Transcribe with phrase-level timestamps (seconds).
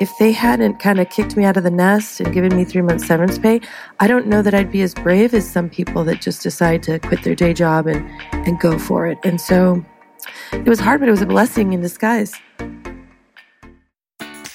[0.00, 2.80] If they hadn't kind of kicked me out of the nest and given me three
[2.80, 3.60] months severance pay,
[4.00, 6.98] I don't know that I'd be as brave as some people that just decide to
[6.98, 9.18] quit their day job and, and go for it.
[9.24, 9.84] And so
[10.52, 12.32] it was hard, but it was a blessing in disguise.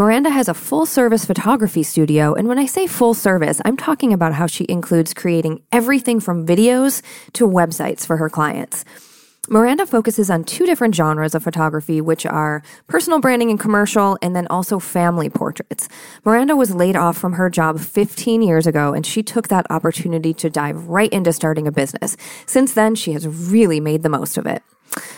[0.00, 4.14] Miranda has a full service photography studio, and when I say full service, I'm talking
[4.14, 7.02] about how she includes creating everything from videos
[7.34, 8.82] to websites for her clients.
[9.50, 14.34] Miranda focuses on two different genres of photography, which are personal branding and commercial, and
[14.34, 15.86] then also family portraits.
[16.24, 20.32] Miranda was laid off from her job 15 years ago, and she took that opportunity
[20.32, 22.16] to dive right into starting a business.
[22.46, 24.62] Since then, she has really made the most of it.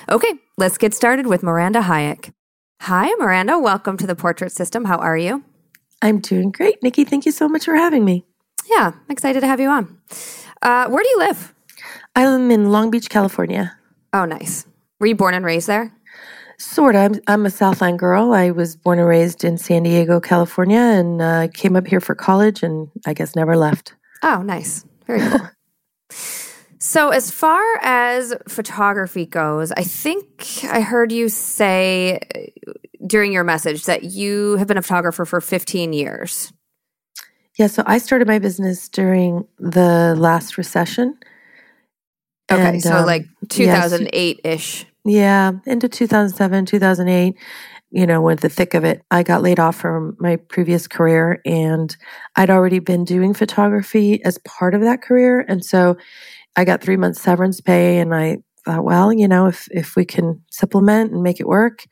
[0.08, 2.32] Okay, let's get started with Miranda Hayek.
[2.86, 3.60] Hi, Miranda.
[3.60, 4.86] Welcome to the Portrait System.
[4.86, 5.44] How are you?
[6.02, 7.04] I'm doing great, Nikki.
[7.04, 8.26] Thank you so much for having me.
[8.68, 10.00] Yeah, I'm excited to have you on.
[10.60, 11.54] Uh, where do you live?
[12.16, 13.78] I'm in Long Beach, California.
[14.12, 14.66] Oh, nice.
[14.98, 15.94] Were you born and raised there?
[16.58, 17.02] Sort of.
[17.02, 18.32] I'm, I'm a Southland girl.
[18.32, 22.16] I was born and raised in San Diego, California, and uh, came up here for
[22.16, 23.94] college and I guess never left.
[24.24, 24.84] Oh, nice.
[25.06, 25.50] Very cool.
[26.84, 32.72] So, as far as photography goes, I think I heard you say uh,
[33.06, 36.52] during your message that you have been a photographer for 15 years.
[37.56, 41.16] Yeah, so I started my business during the last recession.
[42.50, 44.84] Okay, and, so um, like 2008 ish.
[45.04, 47.36] Yeah, into 2007, 2008,
[47.92, 49.02] you know, with the thick of it.
[49.08, 51.96] I got laid off from my previous career and
[52.34, 55.44] I'd already been doing photography as part of that career.
[55.46, 55.96] And so
[56.56, 60.04] I got three months severance pay and I thought, well, you know, if, if we
[60.04, 61.84] can supplement and make it work.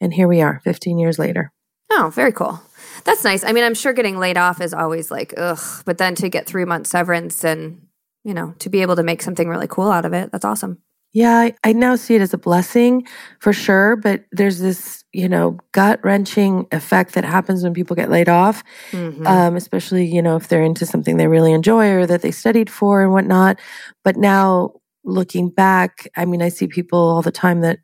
[0.00, 1.52] And here we are 15 years later.
[1.90, 2.60] Oh, very cool.
[3.04, 3.44] That's nice.
[3.44, 6.46] I mean, I'm sure getting laid off is always like, ugh, but then to get
[6.46, 7.86] three months severance and,
[8.24, 10.82] you know, to be able to make something really cool out of it, that's awesome.
[11.16, 13.06] Yeah, I, I now see it as a blessing
[13.38, 18.10] for sure, but there's this, you know, gut wrenching effect that happens when people get
[18.10, 19.26] laid off, mm-hmm.
[19.26, 22.68] um, especially, you know, if they're into something they really enjoy or that they studied
[22.68, 23.58] for and whatnot.
[24.04, 24.74] But now
[25.04, 27.78] looking back, I mean, I see people all the time that,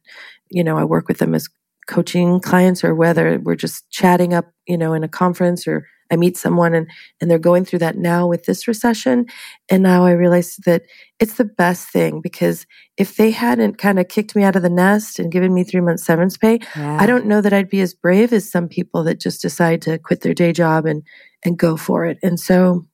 [0.50, 1.49] you know, I work with them as
[1.88, 6.17] coaching clients or whether we're just chatting up, you know, in a conference or I
[6.17, 6.88] meet someone and,
[7.20, 9.26] and they're going through that now with this recession.
[9.70, 10.82] And now I realize that
[11.19, 12.67] it's the best thing because
[12.99, 15.81] if they hadn't kind of kicked me out of the nest and given me three
[15.81, 16.99] months severance pay, yeah.
[17.00, 19.99] I don't know that I'd be as brave as some people that just decide to
[19.99, 21.03] quit their day job and,
[21.44, 22.19] and go for it.
[22.23, 22.87] And so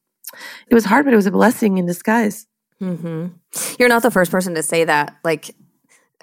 [0.70, 2.47] it was hard, but it was a blessing in disguise.
[2.81, 3.26] Mm-hmm.
[3.81, 5.17] You're not the first person to say that.
[5.25, 5.56] Like,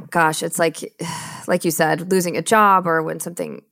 [0.10, 0.96] gosh, it's like,
[1.48, 3.64] like you said, losing a job or when something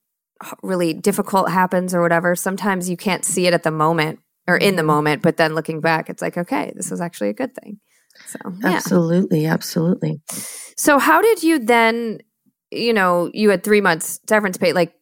[0.62, 4.75] really difficult happens or whatever, sometimes you can't see it at the moment or in
[4.75, 4.88] the mm-hmm.
[4.88, 7.80] moment, but then looking back, it's like, okay, this was actually a good thing.
[8.25, 8.69] So, yeah.
[8.69, 10.22] absolutely, absolutely.
[10.78, 12.19] So, how did you then,
[12.72, 14.74] you know, you had three months severance pay?
[14.74, 14.94] Like,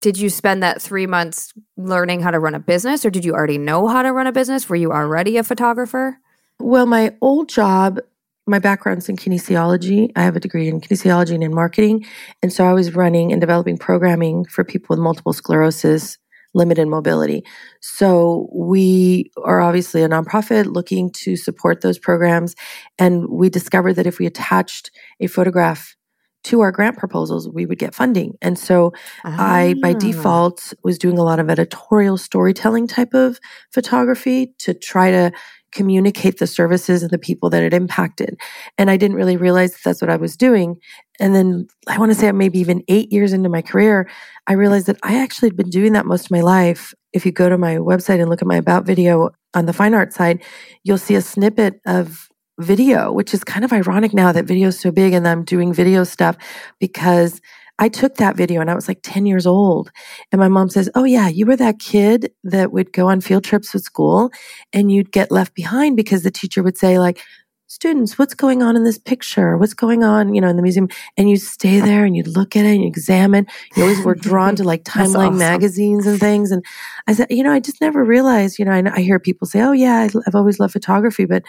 [0.00, 3.32] did you spend that three months learning how to run a business, or did you
[3.32, 4.68] already know how to run a business?
[4.68, 6.18] Were you already a photographer?
[6.60, 7.98] Well, my old job,
[8.46, 10.10] my background's in kinesiology.
[10.16, 12.04] I have a degree in kinesiology and in marketing.
[12.42, 16.18] And so I was running and developing programming for people with multiple sclerosis,
[16.52, 17.44] limited mobility.
[17.80, 22.54] So we are obviously a nonprofit looking to support those programs.
[22.98, 24.90] And we discovered that if we attached
[25.20, 25.96] a photograph
[26.44, 28.34] to our grant proposals, we would get funding.
[28.42, 28.92] And so
[29.24, 29.34] ah.
[29.38, 29.98] I, by ah.
[29.98, 33.40] default, was doing a lot of editorial storytelling type of
[33.72, 35.32] photography to try to
[35.74, 38.38] communicate the services and the people that it impacted.
[38.78, 40.76] And I didn't really realize that that's what I was doing.
[41.20, 44.08] And then I want to say maybe even eight years into my career,
[44.46, 46.94] I realized that I actually had been doing that most of my life.
[47.12, 49.94] If you go to my website and look at my about video on the fine
[49.94, 50.42] art side,
[50.82, 52.28] you'll see a snippet of
[52.58, 55.72] video, which is kind of ironic now that video is so big and I'm doing
[55.72, 56.36] video stuff
[56.78, 57.40] because
[57.78, 59.90] I took that video and I was like 10 years old.
[60.30, 63.44] And my mom says, Oh, yeah, you were that kid that would go on field
[63.44, 64.30] trips with school
[64.72, 67.20] and you'd get left behind because the teacher would say, like,
[67.66, 69.58] students, what's going on in this picture?
[69.58, 70.88] What's going on, you know, in the museum?
[71.16, 73.46] And you stay there and you'd look at it and you examine.
[73.76, 75.38] You always were drawn to like timeline awesome.
[75.38, 76.52] magazines and things.
[76.52, 76.64] And
[77.08, 79.60] I said, you know, I just never realized, you know, I, I hear people say,
[79.62, 81.42] oh, yeah, I've always loved photography, but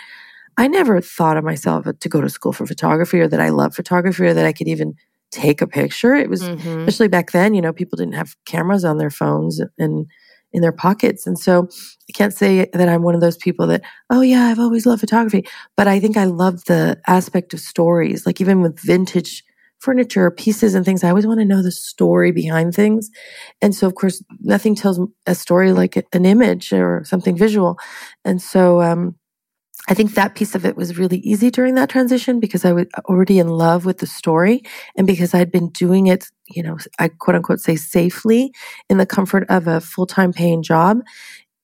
[0.57, 3.49] I never thought of myself uh, to go to school for photography or that I
[3.49, 4.95] love photography or that I could even
[5.31, 6.13] take a picture.
[6.15, 6.79] It was, mm-hmm.
[6.79, 10.07] especially back then, you know, people didn't have cameras on their phones and
[10.53, 11.27] in their pockets.
[11.27, 11.67] And so
[12.09, 15.01] I can't say that I'm one of those people that, oh, yeah, I've always loved
[15.01, 15.45] photography.
[15.75, 19.43] But I think I love the aspect of stories, like even with vintage
[19.79, 23.09] furniture pieces and things i always want to know the story behind things
[23.61, 27.77] and so of course nothing tells a story like an image or something visual
[28.23, 29.15] and so um,
[29.87, 32.87] I think that piece of it was really easy during that transition because I was
[33.05, 34.63] already in love with the story
[34.95, 38.51] and because I'd been doing it, you know, I quote unquote say safely
[38.89, 41.01] in the comfort of a full time paying job.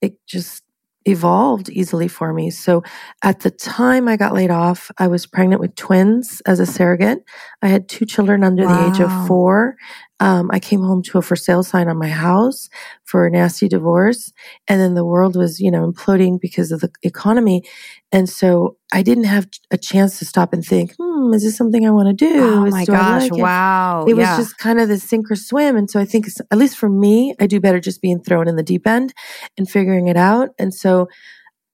[0.02, 0.64] It just
[1.06, 2.50] evolved easily for me.
[2.52, 2.84] So
[3.24, 7.24] at the time I got laid off, I was pregnant with twins as a surrogate.
[7.62, 8.90] I had two children under wow.
[8.90, 9.78] the age of four.
[10.22, 12.70] Um, I came home to a for sale sign on my house
[13.06, 14.32] for a nasty divorce.
[14.68, 17.64] And then the world was, you know, imploding because of the economy.
[18.12, 21.88] And so I didn't have a chance to stop and think, hmm, is this something
[21.88, 22.40] I want to do?
[22.40, 23.24] Oh my gosh.
[23.24, 23.42] Like it?
[23.42, 24.06] Wow.
[24.08, 24.38] It yeah.
[24.38, 25.76] was just kind of the sink or swim.
[25.76, 28.56] And so I think, at least for me, I do better just being thrown in
[28.56, 29.16] the deep end
[29.58, 30.50] and figuring it out.
[30.60, 31.08] And so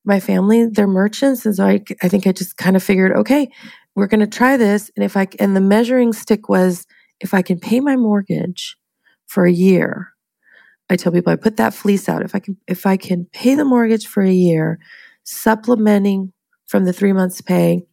[0.05, 1.45] my family, they're merchants.
[1.45, 3.49] And so I, I think I just kind of figured, okay,
[3.93, 4.89] we're going to try this.
[4.95, 6.87] And if I, and the measuring stick was,
[7.19, 8.77] if I can pay my mortgage
[9.25, 10.13] for a year,
[10.89, 12.23] I tell people I put that fleece out.
[12.23, 14.79] If I can, if I can pay the mortgage for a year,
[15.23, 16.31] supplementing
[16.65, 17.85] from the three months pay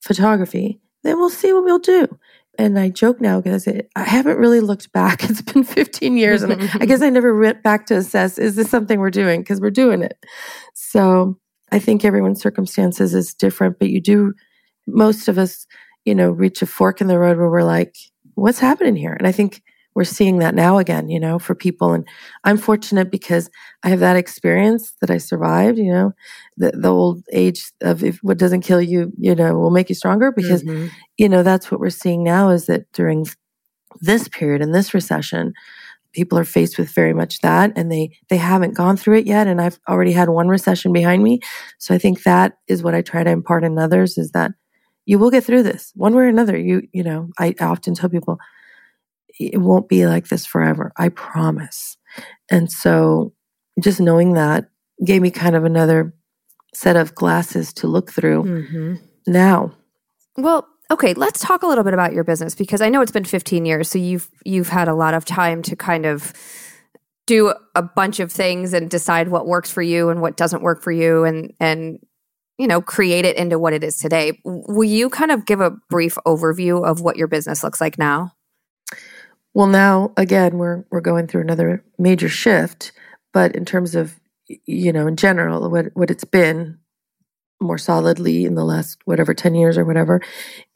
[0.00, 2.18] photography, then we'll see what we'll do.
[2.58, 5.22] And I joke now because I haven't really looked back.
[5.30, 8.70] It's been 15 years, and I guess I never went back to assess is this
[8.70, 10.18] something we're doing because we're doing it.
[10.74, 11.38] So
[11.70, 14.34] I think everyone's circumstances is different, but you do.
[14.86, 15.66] Most of us,
[16.04, 17.94] you know, reach a fork in the road where we're like,
[18.38, 19.12] what's happening here?
[19.12, 19.62] And I think
[19.94, 21.92] we're seeing that now again, you know, for people.
[21.92, 22.06] And
[22.44, 23.50] I'm fortunate because
[23.82, 26.12] I have that experience that I survived, you know,
[26.56, 29.96] the, the old age of if what doesn't kill you, you know, will make you
[29.96, 30.86] stronger because, mm-hmm.
[31.16, 33.26] you know, that's what we're seeing now is that during
[34.00, 35.52] this period in this recession,
[36.12, 39.46] people are faced with very much that and they they haven't gone through it yet
[39.46, 41.40] and I've already had one recession behind me.
[41.78, 44.52] So I think that is what I try to impart in others is that
[45.08, 46.56] you will get through this one way or another.
[46.56, 48.38] You, you know, I often tell people
[49.40, 50.92] it won't be like this forever.
[50.98, 51.96] I promise.
[52.50, 53.32] And so
[53.82, 54.68] just knowing that
[55.02, 56.14] gave me kind of another
[56.74, 58.94] set of glasses to look through mm-hmm.
[59.26, 59.72] now.
[60.36, 63.24] Well, okay, let's talk a little bit about your business because I know it's been
[63.24, 66.34] 15 years, so you've you've had a lot of time to kind of
[67.26, 70.82] do a bunch of things and decide what works for you and what doesn't work
[70.82, 71.98] for you and and
[72.58, 74.40] you know, create it into what it is today.
[74.44, 78.32] Will you kind of give a brief overview of what your business looks like now?
[79.54, 82.92] Well, now again, we're we're going through another major shift,
[83.32, 84.18] but in terms of
[84.66, 86.78] you know, in general, what what it's been
[87.60, 90.20] more solidly in the last whatever 10 years or whatever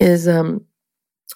[0.00, 0.64] is um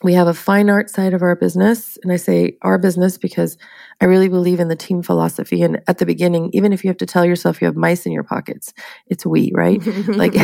[0.02, 1.96] we have a fine art side of our business.
[2.02, 3.56] And I say our business because
[3.98, 5.62] I really believe in the team philosophy.
[5.62, 8.12] And at the beginning, even if you have to tell yourself you have mice in
[8.12, 8.74] your pockets,
[9.06, 9.84] it's we, right?
[10.08, 10.34] like,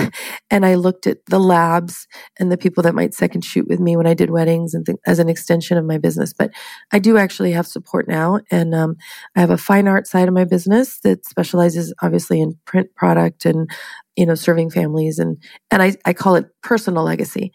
[0.50, 2.06] and I looked at the labs
[2.38, 4.98] and the people that might second shoot with me when I did weddings and th-
[5.06, 6.32] as an extension of my business.
[6.32, 6.52] But
[6.90, 8.40] I do actually have support now.
[8.50, 8.96] And um,
[9.36, 13.44] I have a fine art side of my business that specializes obviously in print product
[13.44, 13.68] and,
[14.16, 15.18] you know, serving families.
[15.18, 15.36] And,
[15.70, 17.52] and I, I call it personal legacy.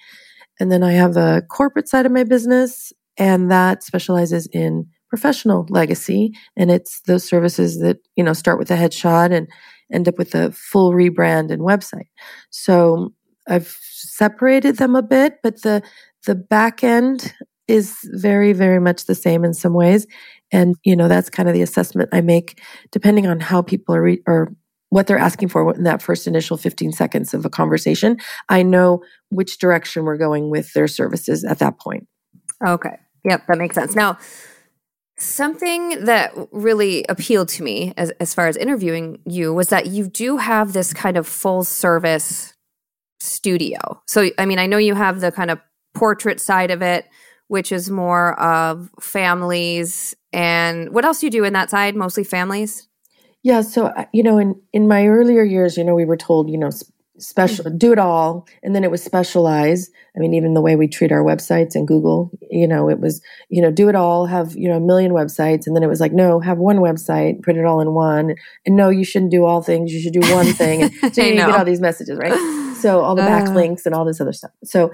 [0.60, 5.66] And then I have the corporate side of my business, and that specializes in professional
[5.70, 6.34] legacy.
[6.56, 9.48] And it's those services that, you know, start with a headshot and
[9.92, 12.10] end up with a full rebrand and website.
[12.50, 13.14] So
[13.48, 15.82] I've separated them a bit, but the
[16.26, 17.34] the back end
[17.68, 20.08] is very, very much the same in some ways.
[20.52, 22.62] And, you know, that's kind of the assessment I make
[22.92, 24.54] depending on how people are, re- are
[24.90, 28.18] what they're asking for in that first initial 15 seconds of a conversation,
[28.50, 32.08] I know which direction we're going with their services at that point.
[32.66, 32.98] Okay.
[33.26, 33.96] Yep, that makes sense.
[33.96, 34.18] Now,
[35.18, 40.08] something that really appealed to me as, as far as interviewing you was that you
[40.08, 42.54] do have this kind of full service
[43.20, 44.02] studio.
[44.08, 45.60] So, I mean, I know you have the kind of
[45.96, 47.06] portrait side of it,
[47.48, 50.16] which is more of families.
[50.32, 51.96] And what else do you do in that side?
[51.96, 52.88] Mostly families?
[53.48, 56.50] Yeah, so uh, you know, in in my earlier years, you know, we were told,
[56.50, 56.70] you know,
[57.18, 57.78] special mm-hmm.
[57.78, 61.12] do it all and then it was specialize i mean even the way we treat
[61.12, 64.70] our websites and google you know it was you know do it all have you
[64.70, 67.66] know a million websites and then it was like no have one website put it
[67.66, 68.36] all in one
[68.68, 71.34] and no you shouldn't do all things you should do one thing and so you
[71.34, 72.38] get all these messages right?
[72.78, 73.28] So all the uh.
[73.28, 74.52] backlinks and all this other stuff.
[74.64, 74.92] So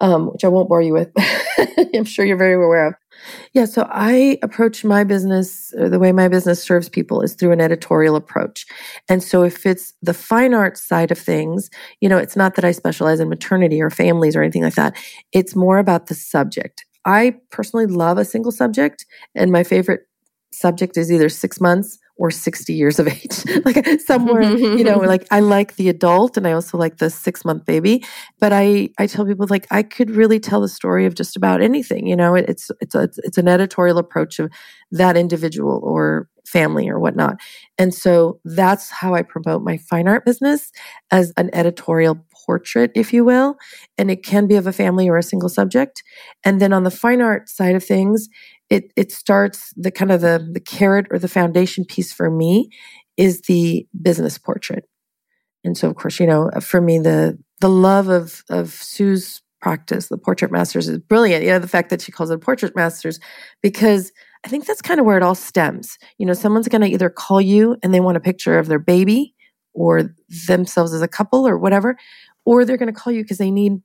[0.00, 1.12] um, which i won't bore you with
[1.94, 2.94] i'm sure you're very aware of
[3.52, 7.60] yeah, so I approach my business, the way my business serves people is through an
[7.60, 8.66] editorial approach.
[9.08, 12.64] And so if it's the fine arts side of things, you know, it's not that
[12.64, 14.96] I specialize in maternity or families or anything like that.
[15.32, 16.84] It's more about the subject.
[17.04, 20.02] I personally love a single subject, and my favorite
[20.52, 25.26] subject is either six months or 60 years of age like somewhere you know like
[25.32, 28.02] i like the adult and i also like the six month baby
[28.38, 31.60] but i i tell people like i could really tell the story of just about
[31.60, 34.48] anything you know it's it's a, it's an editorial approach of
[34.92, 37.34] that individual or family or whatnot
[37.76, 40.70] and so that's how i promote my fine art business
[41.10, 43.56] as an editorial portrait, if you will,
[43.96, 46.02] and it can be of a family or a single subject.
[46.42, 48.28] And then on the fine art side of things,
[48.70, 52.70] it it starts the kind of the the carrot or the foundation piece for me
[53.16, 54.84] is the business portrait.
[55.64, 60.08] And so of course, you know, for me the the love of of Sue's practice,
[60.08, 61.44] the portrait masters is brilliant.
[61.44, 63.20] You know, the fact that she calls it portrait masters
[63.62, 64.12] because
[64.44, 65.98] I think that's kind of where it all stems.
[66.18, 68.80] You know, someone's going to either call you and they want a picture of their
[68.80, 69.34] baby
[69.72, 70.14] or
[70.46, 71.96] themselves as a couple or whatever,
[72.44, 73.80] or they're going to call you because they need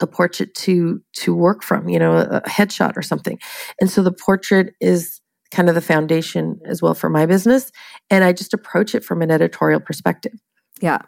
[0.00, 3.38] a portrait to to work from you know a, a headshot or something.
[3.80, 5.20] And so the portrait is
[5.50, 7.70] kind of the foundation as well for my business
[8.10, 10.32] and i just approach it from an editorial perspective.
[10.80, 10.98] Yeah.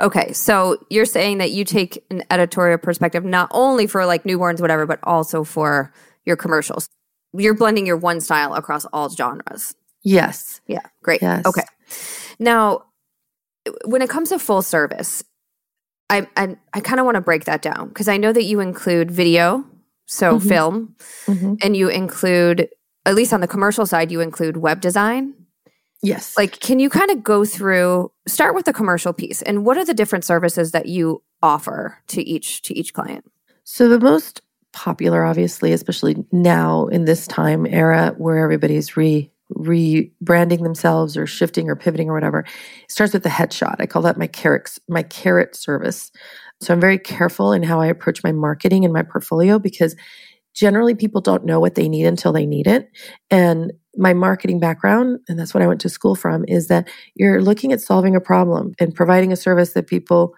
[0.00, 4.60] Okay so you're saying that you take an editorial perspective not only for like newborns
[4.60, 5.92] whatever but also for
[6.24, 6.88] your commercials.
[7.36, 9.74] You're blending your one style across all genres.
[10.02, 10.60] Yes.
[10.66, 11.22] Yeah great.
[11.22, 11.46] Yes.
[11.46, 11.64] okay.
[12.38, 12.86] Now
[13.84, 15.22] when it comes to full service
[16.10, 18.60] I I, I kind of want to break that down because I know that you
[18.60, 19.64] include video,
[20.06, 20.48] so mm-hmm.
[20.48, 20.96] film,
[21.26, 21.54] mm-hmm.
[21.62, 22.68] and you include
[23.06, 25.34] at least on the commercial side, you include web design.
[26.02, 26.36] Yes.
[26.36, 28.12] Like, can you kind of go through?
[28.26, 32.22] Start with the commercial piece, and what are the different services that you offer to
[32.22, 33.24] each to each client?
[33.64, 34.42] So the most
[34.72, 41.68] popular, obviously, especially now in this time era where everybody's re rebranding themselves or shifting
[41.68, 42.40] or pivoting or whatever.
[42.40, 43.76] It starts with the headshot.
[43.78, 46.10] I call that my carrot my carrot service.
[46.60, 49.96] So I'm very careful in how I approach my marketing and my portfolio because
[50.54, 52.88] generally people don't know what they need until they need it.
[53.30, 57.42] And my marketing background, and that's what I went to school from, is that you're
[57.42, 60.34] looking at solving a problem and providing a service that people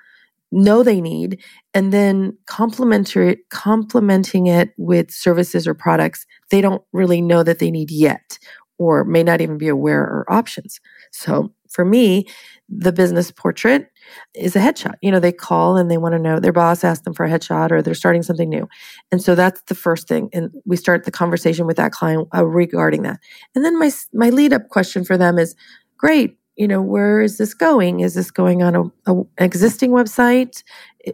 [0.52, 1.42] know they need
[1.75, 7.70] and then complementary complementing it with services or products they don't really know that they
[7.70, 8.38] need yet
[8.78, 10.80] or may not even be aware or options.
[11.12, 12.26] So for me,
[12.68, 13.88] the business portrait
[14.35, 14.95] is a headshot.
[15.02, 17.30] You know, they call and they want to know their boss asked them for a
[17.30, 18.68] headshot or they're starting something new.
[19.11, 20.28] And so that's the first thing.
[20.33, 23.21] And we start the conversation with that client uh, regarding that.
[23.54, 25.54] And then my, my lead up question for them is
[25.97, 28.00] great you know, where is this going?
[28.00, 30.62] Is this going on a, a, an existing website?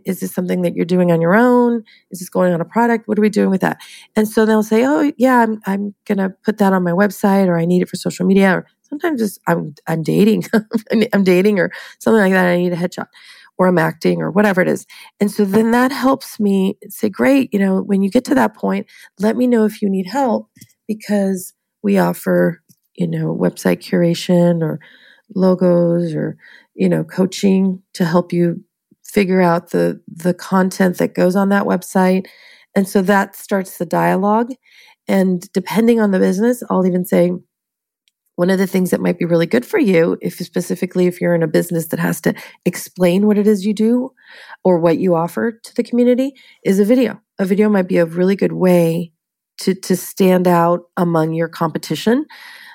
[0.04, 1.84] Is this something that you're doing on your own?
[2.10, 3.08] Is this going on a product?
[3.08, 3.78] What are we doing with that?
[4.16, 7.46] And so they'll say, oh, yeah, I'm, I'm going to put that on my website
[7.46, 8.52] or I need it for social media.
[8.56, 10.44] Or sometimes I'm, I'm dating,
[11.12, 12.46] I'm dating or something like that.
[12.46, 13.06] I need a headshot.
[13.58, 14.86] or I'm acting or whatever it is.
[15.20, 18.54] And so then that helps me say, great, you know, when you get to that
[18.56, 18.86] point,
[19.18, 20.48] let me know if you need help
[20.88, 22.62] because we offer,
[22.94, 24.80] you know, website curation or
[25.34, 26.36] logos or,
[26.74, 28.62] you know, coaching to help you
[29.12, 32.26] figure out the the content that goes on that website.
[32.74, 34.50] And so that starts the dialogue.
[35.06, 37.32] And depending on the business, I'll even say,
[38.36, 41.34] one of the things that might be really good for you, if specifically if you're
[41.34, 44.10] in a business that has to explain what it is you do
[44.64, 46.32] or what you offer to the community,
[46.64, 47.20] is a video.
[47.38, 49.12] A video might be a really good way
[49.60, 52.24] to, to stand out among your competition.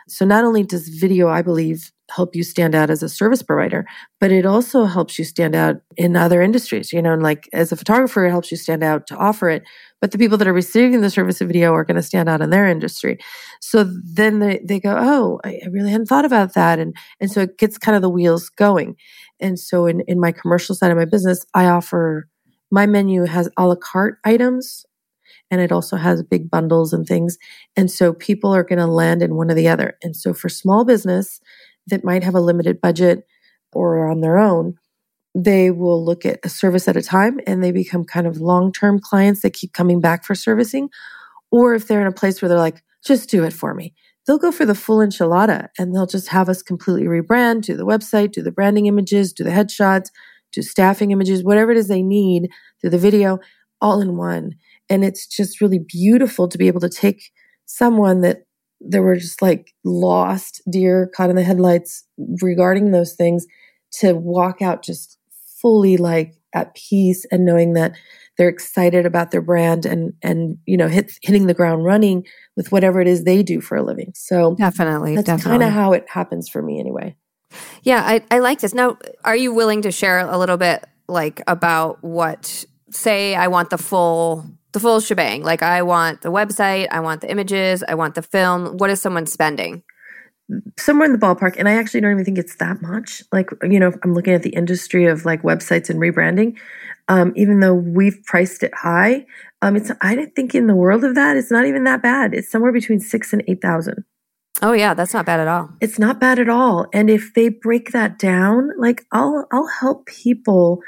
[0.08, 3.86] So not only does video, I believe, help you stand out as a service provider,
[4.20, 6.94] but it also helps you stand out in other industries.
[6.94, 9.64] You know, and like as a photographer, it helps you stand out to offer it.
[10.00, 12.42] But the people that are receiving the service of video are going to stand out
[12.42, 13.18] in their industry.
[13.62, 16.80] So then they, they go, Oh, I, really hadn't thought about that.
[16.80, 18.96] And, and so it gets kind of the wheels going.
[19.40, 22.28] And so in, in my commercial side of my business, I offer
[22.72, 24.86] my menu has a la carte items
[25.50, 27.38] and it also has big bundles and things.
[27.76, 29.98] And so people are going to land in one or the other.
[30.04, 31.40] And so for small business,
[31.88, 33.25] that might have a limited budget
[33.74, 34.75] or on their own,
[35.36, 38.72] they will look at a service at a time and they become kind of long
[38.72, 40.89] term clients that keep coming back for servicing.
[41.51, 43.94] Or if they're in a place where they're like, just do it for me,
[44.25, 47.86] they'll go for the full enchilada and they'll just have us completely rebrand, do the
[47.86, 50.10] website, do the branding images, do the headshots,
[50.51, 52.50] do staffing images, whatever it is they need,
[52.82, 53.39] do the video
[53.79, 54.56] all in one.
[54.89, 57.32] And it's just really beautiful to be able to take
[57.65, 58.47] someone that
[58.79, 62.05] there were just like lost deer caught in the headlights
[62.41, 63.46] regarding those things
[63.91, 65.17] to walk out just
[65.62, 67.93] fully like at peace and knowing that
[68.38, 72.72] they're excited about their brand and and you know hit, hitting the ground running with
[72.72, 74.12] whatever it is they do for a living.
[74.15, 77.15] So definitely that's kind of how it happens for me anyway.
[77.84, 78.74] Yeah I, I like this.
[78.74, 83.69] Now are you willing to share a little bit like about what say i want
[83.69, 84.46] the full
[84.77, 85.41] the full shebang.
[85.41, 88.77] Like I want the website, I want the images, I want the film.
[88.77, 89.84] What is someone spending?
[90.77, 93.24] Somewhere in the ballpark, and I actually don't even think it's that much.
[93.31, 96.57] Like you know, I'm looking at the industry of like websites and rebranding.
[97.10, 99.25] Um, even though we've priced it high,
[99.62, 102.34] um, it's I didn't think in the world of that, it's not even that bad.
[102.34, 104.05] It's somewhere between six and eight thousand.
[104.62, 105.69] Oh yeah, that's not bad at all.
[105.81, 106.86] It's not bad at all.
[106.93, 110.81] And if they break that down, like I'll I'll help people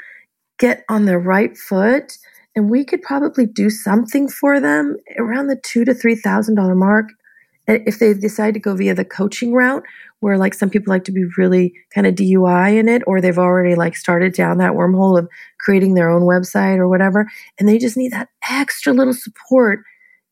[0.58, 2.16] get on their right foot
[2.60, 6.74] and we could probably do something for them around the two to three thousand dollar
[6.74, 7.08] mark
[7.68, 9.82] eh, if they decide to go via the coaching route
[10.20, 13.38] where like some people like to be really kind of DUI in it or they've
[13.38, 15.26] already like started down that wormhole of
[15.58, 19.80] creating their own website or whatever and they just need that extra little support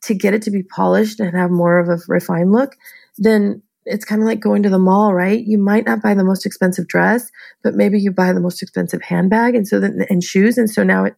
[0.02, 2.76] to get it to be polished and have more of a refined look
[3.16, 5.42] then it's kind of like going to the mall, right?
[5.46, 7.30] You might not buy the most expensive dress,
[7.64, 10.82] but maybe you buy the most expensive handbag and so then and shoes and so
[10.82, 11.16] now it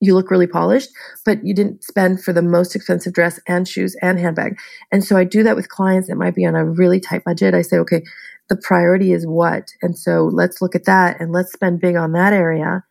[0.00, 0.88] you look really polished,
[1.24, 4.58] but you didn't spend for the most expensive dress and shoes and handbag.
[4.90, 7.54] And so I do that with clients that might be on a really tight budget.
[7.54, 8.02] I say, okay,
[8.48, 9.68] the priority is what?
[9.82, 12.82] And so let's look at that and let's spend big on that area.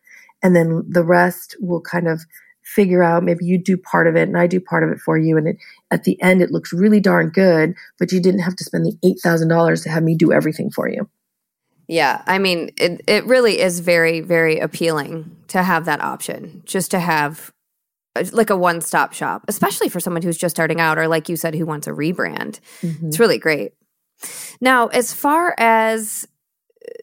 [0.41, 2.21] And then the rest will kind of
[2.63, 5.17] figure out maybe you do part of it and I do part of it for
[5.17, 5.37] you.
[5.37, 5.57] And it,
[5.89, 8.97] at the end, it looks really darn good, but you didn't have to spend the
[9.25, 11.09] $8,000 to have me do everything for you.
[11.89, 16.91] Yeah, I mean, it it really is very very appealing to have that option, just
[16.91, 17.51] to have
[18.15, 21.29] uh, like a one stop shop, especially for someone who's just starting out or like
[21.29, 22.59] you said who wants a rebrand.
[22.83, 23.07] Mm-hmm.
[23.07, 23.73] It's really great.
[24.61, 26.27] Now, as far as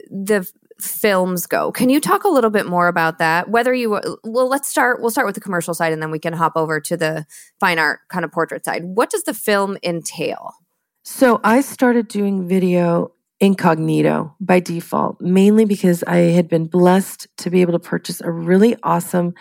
[0.09, 0.49] the
[0.81, 3.51] films go, can you talk a little bit more about that?
[3.51, 3.91] Whether you
[4.23, 5.01] well, let's start.
[5.01, 7.27] We'll start with the commercial side, and then we can hop over to the
[7.59, 8.85] fine art kind of portrait side.
[8.85, 10.53] What does the film entail?
[11.03, 17.51] So I started doing video incognito by default, mainly because I had been blessed to
[17.51, 19.35] be able to purchase a really awesome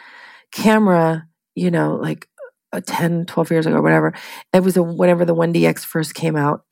[0.51, 2.27] camera, you know, like
[2.73, 4.13] a 10, 12 years ago, whatever.
[4.53, 6.63] It was a, whenever the 1DX first came out.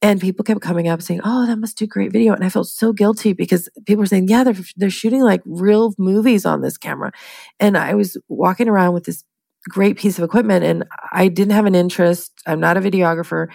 [0.00, 2.66] And people kept coming up saying, "Oh, that must do great video," and I felt
[2.68, 6.76] so guilty because people were saying, "Yeah, they're they're shooting like real movies on this
[6.76, 7.10] camera,"
[7.58, 9.24] and I was walking around with this
[9.70, 12.32] great piece of equipment, and I didn't have an interest.
[12.46, 13.48] I'm not a videographer,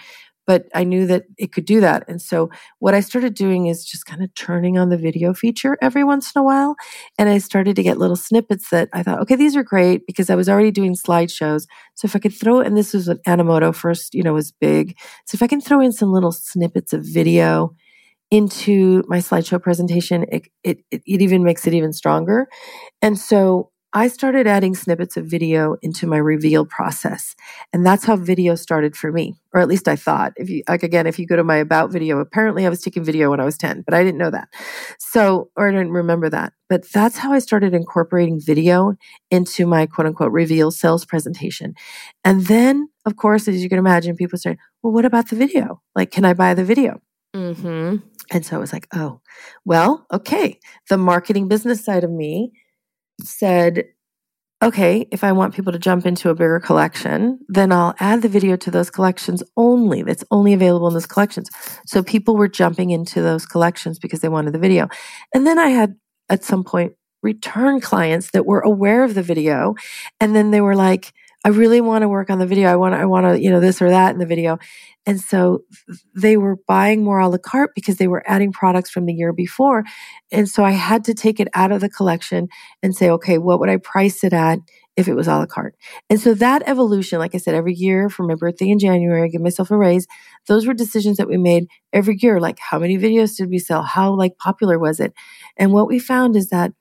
[0.50, 2.02] but I knew that it could do that.
[2.08, 5.78] And so what I started doing is just kind of turning on the video feature
[5.80, 6.74] every once in a while.
[7.18, 10.28] And I started to get little snippets that I thought, okay, these are great because
[10.28, 11.68] I was already doing slideshows.
[11.94, 14.98] So if I could throw, and this was when Animoto first, you know, was big.
[15.24, 17.72] So if I can throw in some little snippets of video
[18.32, 22.48] into my slideshow presentation, it, it, it even makes it even stronger.
[23.00, 27.34] And so I started adding snippets of video into my reveal process.
[27.72, 30.32] And that's how video started for me, or at least I thought.
[30.36, 33.02] If you, like, again, if you go to my about video, apparently I was taking
[33.02, 34.48] video when I was 10, but I didn't know that.
[34.98, 36.52] So, or I didn't remember that.
[36.68, 38.94] But that's how I started incorporating video
[39.30, 41.74] into my quote unquote reveal sales presentation.
[42.24, 45.82] And then, of course, as you can imagine, people say, well, what about the video?
[45.96, 47.00] Like, can I buy the video?
[47.34, 47.96] Mm-hmm.
[48.32, 49.20] And so I was like, oh,
[49.64, 50.60] well, okay.
[50.88, 52.52] The marketing business side of me
[53.22, 53.84] said,
[54.62, 58.28] okay, if I want people to jump into a bigger collection, then I'll add the
[58.28, 60.02] video to those collections only.
[60.02, 61.48] That's only available in those collections.
[61.86, 64.88] So people were jumping into those collections because they wanted the video.
[65.34, 65.96] And then I had
[66.28, 69.74] at some point return clients that were aware of the video.
[70.20, 71.12] And then they were like,
[71.44, 72.68] I really want to work on the video.
[72.68, 74.58] I want I want to, you know, this or that in the video.
[75.06, 75.60] And so
[76.14, 79.32] they were buying more a la carte because they were adding products from the year
[79.32, 79.84] before.
[80.30, 82.48] And so I had to take it out of the collection
[82.82, 84.58] and say, okay, what would I price it at
[84.96, 85.76] if it was a la carte?
[86.10, 89.28] And so that evolution, like I said, every year for my birthday in January, I
[89.28, 90.06] give myself a raise.
[90.46, 92.38] Those were decisions that we made every year.
[92.38, 93.82] Like how many videos did we sell?
[93.82, 95.14] How like popular was it?
[95.56, 96.72] And what we found is that,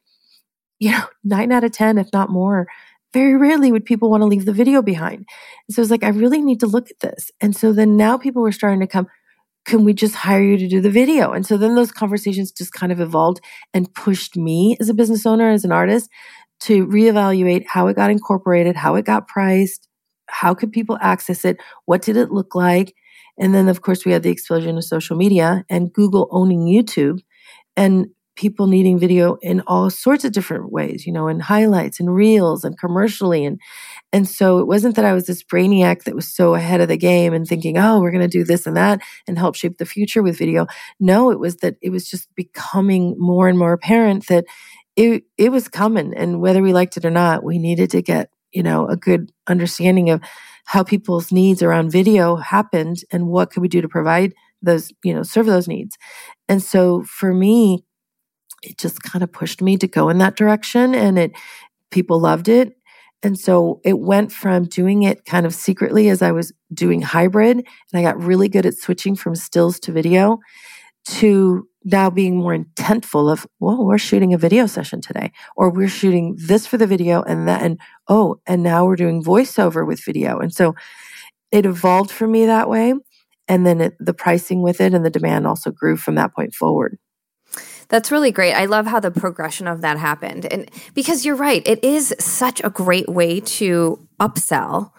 [0.80, 2.68] you know, nine out of 10, if not more,
[3.14, 5.26] very rarely would people want to leave the video behind.
[5.68, 7.32] And so it's like, I really need to look at this.
[7.42, 9.08] And so then now people were starting to come,
[9.66, 11.32] can we just hire you to do the video?
[11.32, 13.40] And so then those conversations just kind of evolved
[13.74, 16.10] and pushed me as a business owner, as an artist,
[16.62, 19.88] to reevaluate how it got incorporated, how it got priced,
[20.28, 22.94] how could people access it, what did it look like?
[23.38, 27.20] And then, of course, we had the explosion of social media and Google owning YouTube.
[27.78, 28.08] And
[28.40, 32.64] people needing video in all sorts of different ways, you know, in highlights and reels
[32.64, 33.44] and commercially.
[33.44, 33.60] And,
[34.14, 36.96] and so it wasn't that I was this brainiac that was so ahead of the
[36.96, 39.86] game and thinking, oh, we're going to do this and that and help shape the
[39.86, 40.68] future with video.
[41.02, 44.46] No, it was that it was just becoming more and more apparent that
[44.96, 46.14] it, it was coming.
[46.16, 49.34] And whether we liked it or not, we needed to get, you know, a good
[49.48, 50.22] understanding of
[50.64, 55.14] how people's needs around video happened and what could we do to provide those, you
[55.14, 55.98] know, serve those needs.
[56.48, 57.84] And so for me,
[58.64, 61.32] it just kind of pushed me to go in that direction and it
[61.92, 62.74] people loved it
[63.22, 67.58] and so it went from doing it kind of secretly as I was doing hybrid
[67.58, 70.40] and I got really good at switching from stills to video
[71.06, 75.88] to now being more intentful of, well, we're shooting a video session today, or we're
[75.88, 80.04] shooting this for the video and that, and oh, and now we're doing voiceover with
[80.04, 80.40] video.
[80.40, 80.76] And so
[81.52, 82.94] it evolved for me that way.
[83.48, 86.54] And then it, the pricing with it and the demand also grew from that point
[86.54, 86.98] forward.
[87.90, 88.54] That's really great.
[88.54, 90.46] I love how the progression of that happened.
[90.52, 94.92] And because you're right, it is such a great way to upsell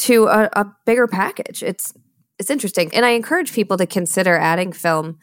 [0.00, 1.62] to a, a bigger package.
[1.62, 1.94] It's
[2.38, 2.94] it's interesting.
[2.94, 5.18] And I encourage people to consider adding film.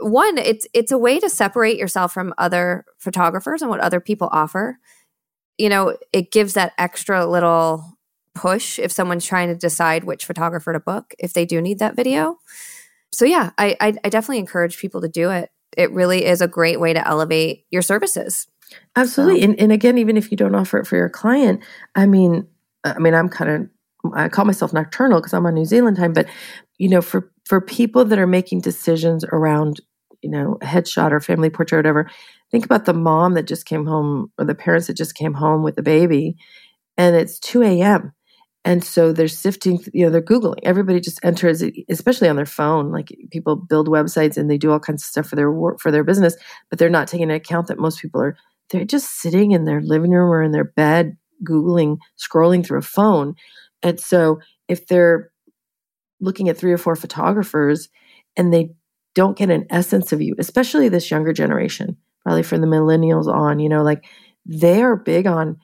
[0.00, 4.30] One, it's it's a way to separate yourself from other photographers and what other people
[4.32, 4.78] offer.
[5.58, 7.98] You know, it gives that extra little
[8.34, 11.96] push if someone's trying to decide which photographer to book if they do need that
[11.96, 12.38] video.
[13.12, 16.48] So yeah, I, I, I definitely encourage people to do it it really is a
[16.48, 18.46] great way to elevate your services.
[18.96, 19.40] Absolutely.
[19.40, 19.44] So.
[19.44, 21.62] And, and again, even if you don't offer it for your client,
[21.94, 22.46] I mean,
[22.84, 26.12] I mean, I'm kind of, I call myself nocturnal because I'm on New Zealand time,
[26.12, 26.26] but
[26.78, 29.80] you know, for, for people that are making decisions around,
[30.22, 32.10] you know, a headshot or family portrait or whatever,
[32.50, 35.62] think about the mom that just came home or the parents that just came home
[35.62, 36.36] with the baby
[36.96, 38.12] and it's 2 a.m.
[38.66, 40.58] And so they're sifting, you know, they're Googling.
[40.64, 42.90] Everybody just enters, especially on their phone.
[42.90, 45.92] Like people build websites and they do all kinds of stuff for their work, for
[45.92, 46.34] their business,
[46.68, 48.36] but they're not taking into account that most people are,
[48.70, 51.16] they're just sitting in their living room or in their bed,
[51.48, 53.36] Googling, scrolling through a phone.
[53.84, 55.30] And so if they're
[56.20, 57.88] looking at three or four photographers
[58.36, 58.70] and they
[59.14, 63.60] don't get an essence of you, especially this younger generation, probably from the millennials on,
[63.60, 64.04] you know, like
[64.44, 65.60] they are big on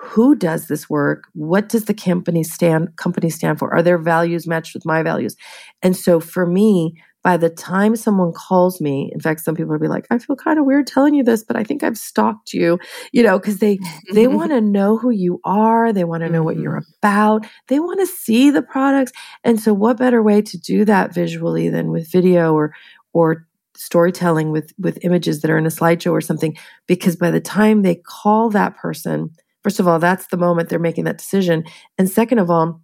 [0.00, 1.24] who does this work?
[1.32, 3.72] What does the company stand company stand for?
[3.74, 5.36] Are their values matched with my values?
[5.82, 9.80] And so for me by the time someone calls me in fact some people will
[9.80, 12.54] be like i feel kind of weird telling you this but i think i've stalked
[12.54, 12.78] you
[13.10, 13.76] you know because they
[14.12, 16.92] they want to know who you are they want to know what you're mm-hmm.
[17.02, 19.12] about they want to see the products.
[19.44, 22.74] And so what better way to do that visually than with video or
[23.12, 26.56] or storytelling with with images that are in a slideshow or something?
[26.86, 29.30] Because by the time they call that person
[29.62, 31.64] First of all, that's the moment they're making that decision.
[31.98, 32.80] And second of all,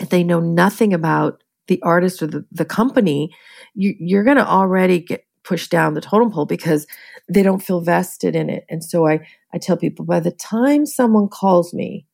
[0.00, 3.34] if they know nothing about the artist or the, the company,
[3.74, 6.86] you, you're going to already get pushed down the totem pole because
[7.28, 8.64] they don't feel vested in it.
[8.68, 12.06] And so I, I tell people by the time someone calls me,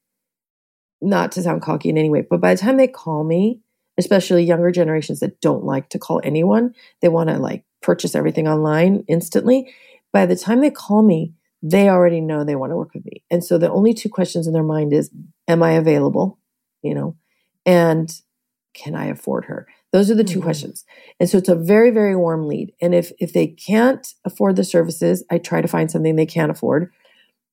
[1.00, 3.60] not to sound cocky in any way, but by the time they call me,
[3.98, 8.48] especially younger generations that don't like to call anyone, they want to like purchase everything
[8.48, 9.72] online instantly.
[10.12, 11.34] By the time they call me,
[11.70, 13.24] they already know they want to work with me.
[13.30, 15.10] And so the only two questions in their mind is,
[15.48, 16.38] am I available?
[16.82, 17.16] You know,
[17.64, 18.10] and
[18.74, 19.66] can I afford her?
[19.92, 20.44] Those are the 2 mm-hmm.
[20.44, 20.84] questions.
[21.18, 22.72] And so it's a very, very warm lead.
[22.80, 26.50] And if if they can't afford the services, I try to find something they can't
[26.50, 26.92] afford.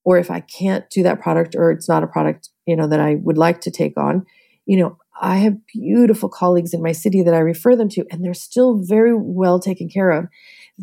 [0.04, 3.00] Or if I can't do that product or it's not a product, you know, that
[3.00, 4.26] I would like to take on,
[4.66, 8.24] you know, I have beautiful colleagues in my city that I refer them to, and
[8.24, 10.28] they're still very well taken care of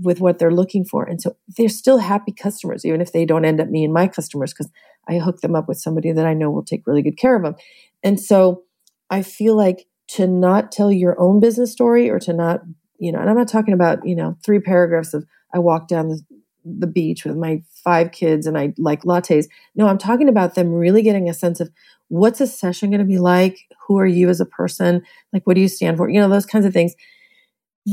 [0.03, 1.05] with what they're looking for.
[1.05, 4.53] And so they're still happy customers, even if they don't end up being my customers,
[4.53, 4.71] because
[5.09, 7.43] I hook them up with somebody that I know will take really good care of
[7.43, 7.55] them.
[8.03, 8.65] And so
[9.11, 12.61] I feel like to not tell your own business story or to not,
[12.99, 16.09] you know, and I'm not talking about, you know, three paragraphs of I walk down
[16.09, 16.21] the,
[16.65, 19.47] the beach with my five kids and I like lattes.
[19.75, 21.71] No, I'm talking about them really getting a sense of
[22.09, 23.59] what's a session going to be like?
[23.87, 25.03] Who are you as a person?
[25.33, 26.09] Like, what do you stand for?
[26.09, 26.95] You know, those kinds of things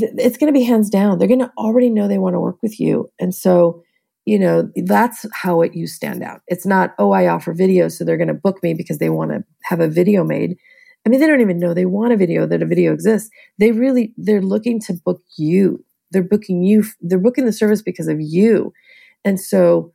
[0.02, 1.18] it's going to be hands down.
[1.18, 3.10] They're going to already know they want to work with you.
[3.20, 3.84] And so,
[4.26, 6.42] you know, that's how it you stand out.
[6.48, 9.32] It's not, oh, I offer video, so they're going to book me because they want
[9.32, 10.58] to have a video made.
[11.06, 13.30] I mean, they don't even know they want a video, that a video exists.
[13.60, 15.84] They really, they're looking to book you.
[16.12, 18.74] They're booking you, they're booking the service because of you.
[19.26, 19.92] And so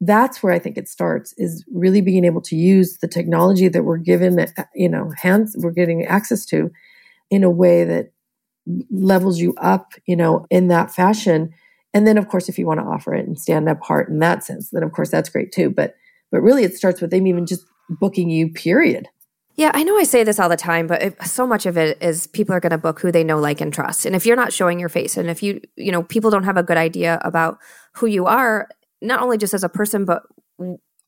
[0.00, 3.84] that's where I think it starts is really being able to use the technology that
[3.84, 6.70] we're given, that you know, hands, we're getting access to
[7.30, 8.12] in a way that
[8.90, 11.50] levels you up, you know, in that fashion.
[11.92, 14.44] And then, of course, if you want to offer it and stand apart in that
[14.44, 15.70] sense, then of course that's great too.
[15.70, 15.94] But
[16.30, 18.52] but really, it starts with them even just booking you.
[18.52, 19.08] Period.
[19.56, 22.00] Yeah, I know I say this all the time, but it, so much of it
[22.00, 24.06] is people are going to book who they know, like, and trust.
[24.06, 26.56] And if you're not showing your face, and if you, you know, people don't have
[26.56, 27.58] a good idea about
[27.96, 28.68] who you are,
[29.02, 30.22] not only just as a person, but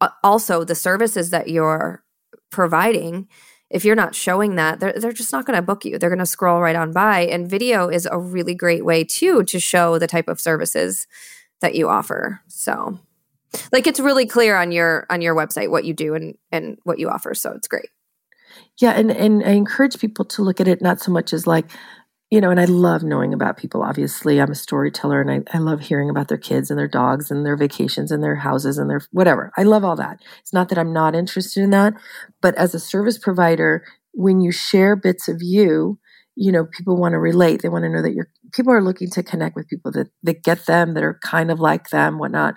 [0.00, 2.04] uh, also the services that you're
[2.50, 3.28] providing,
[3.72, 5.98] if you're not showing that, they're, they're just not going to book you.
[5.98, 7.20] They're going to scroll right on by.
[7.20, 11.06] And video is a really great way, too, to show the type of services
[11.60, 12.42] that you offer.
[12.48, 12.98] So,
[13.70, 16.98] like it's really clear on your on your website what you do and and what
[16.98, 17.88] you offer so it's great
[18.78, 21.70] yeah and and i encourage people to look at it not so much as like
[22.32, 23.82] you know, and I love knowing about people.
[23.82, 27.30] Obviously, I'm a storyteller and I, I love hearing about their kids and their dogs
[27.30, 29.52] and their vacations and their houses and their whatever.
[29.58, 30.22] I love all that.
[30.40, 31.92] It's not that I'm not interested in that,
[32.40, 35.98] but as a service provider, when you share bits of you,
[36.34, 37.60] you know, people want to relate.
[37.60, 40.42] They want to know that you're, people are looking to connect with people that, that
[40.42, 42.54] get them, that are kind of like them, whatnot.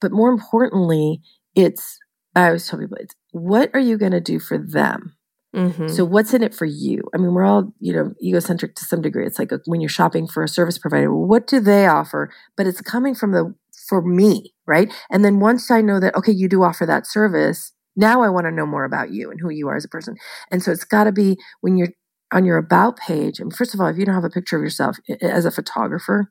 [0.00, 1.22] But more importantly,
[1.56, 1.98] it's,
[2.36, 5.16] I always tell people, it's what are you going to do for them?
[5.54, 5.88] Mm-hmm.
[5.88, 7.02] So what's in it for you?
[7.14, 9.26] I mean, we're all, you know, egocentric to some degree.
[9.26, 12.30] It's like a, when you're shopping for a service provider, what do they offer?
[12.56, 13.54] But it's coming from the
[13.88, 14.92] for me, right?
[15.10, 18.46] And then once I know that okay, you do offer that service, now I want
[18.46, 20.16] to know more about you and who you are as a person.
[20.50, 21.88] And so it's got to be when you're
[22.32, 23.40] on your about page.
[23.40, 26.30] And first of all, if you don't have a picture of yourself as a photographer,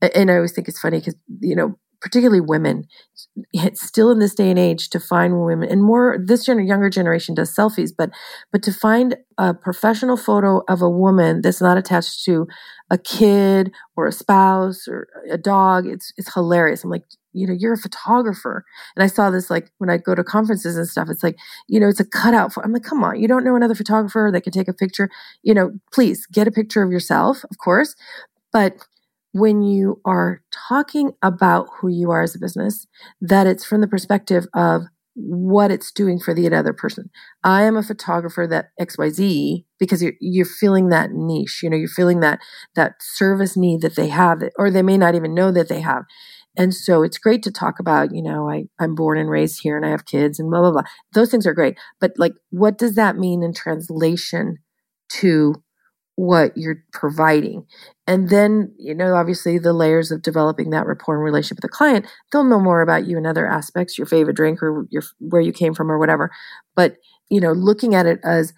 [0.00, 2.84] and I always think it's funny because you know particularly women,
[3.54, 6.90] it's still in this day and age to find women and more this gener- younger
[6.90, 8.10] generation does selfies, but
[8.52, 12.46] but to find a professional photo of a woman that's not attached to
[12.90, 16.84] a kid or a spouse or a dog, it's it's hilarious.
[16.84, 18.66] I'm like, you know, you're a photographer.
[18.94, 21.36] And I saw this like when I go to conferences and stuff, it's like,
[21.68, 24.28] you know, it's a cutout for, I'm like, come on, you don't know another photographer
[24.30, 25.08] that can take a picture.
[25.42, 27.96] You know, please get a picture of yourself, of course.
[28.52, 28.76] But
[29.34, 32.86] when you are talking about who you are as a business,
[33.20, 34.82] that it's from the perspective of
[35.16, 37.10] what it's doing for the other person.
[37.42, 41.88] I am a photographer that XYZ because you're you're feeling that niche, you know, you're
[41.88, 42.38] feeling that
[42.76, 46.04] that service need that they have or they may not even know that they have.
[46.56, 49.76] And so it's great to talk about, you know, I, I'm born and raised here
[49.76, 50.82] and I have kids and blah, blah, blah.
[51.12, 51.76] Those things are great.
[52.00, 54.58] But like, what does that mean in translation
[55.14, 55.56] to
[56.16, 57.66] what you're providing.
[58.06, 61.68] And then, you know, obviously the layers of developing that rapport and relationship with the
[61.76, 65.40] client, they'll know more about you in other aspects, your favorite drink or your where
[65.40, 66.30] you came from or whatever.
[66.76, 66.96] But,
[67.30, 68.52] you know, looking at it as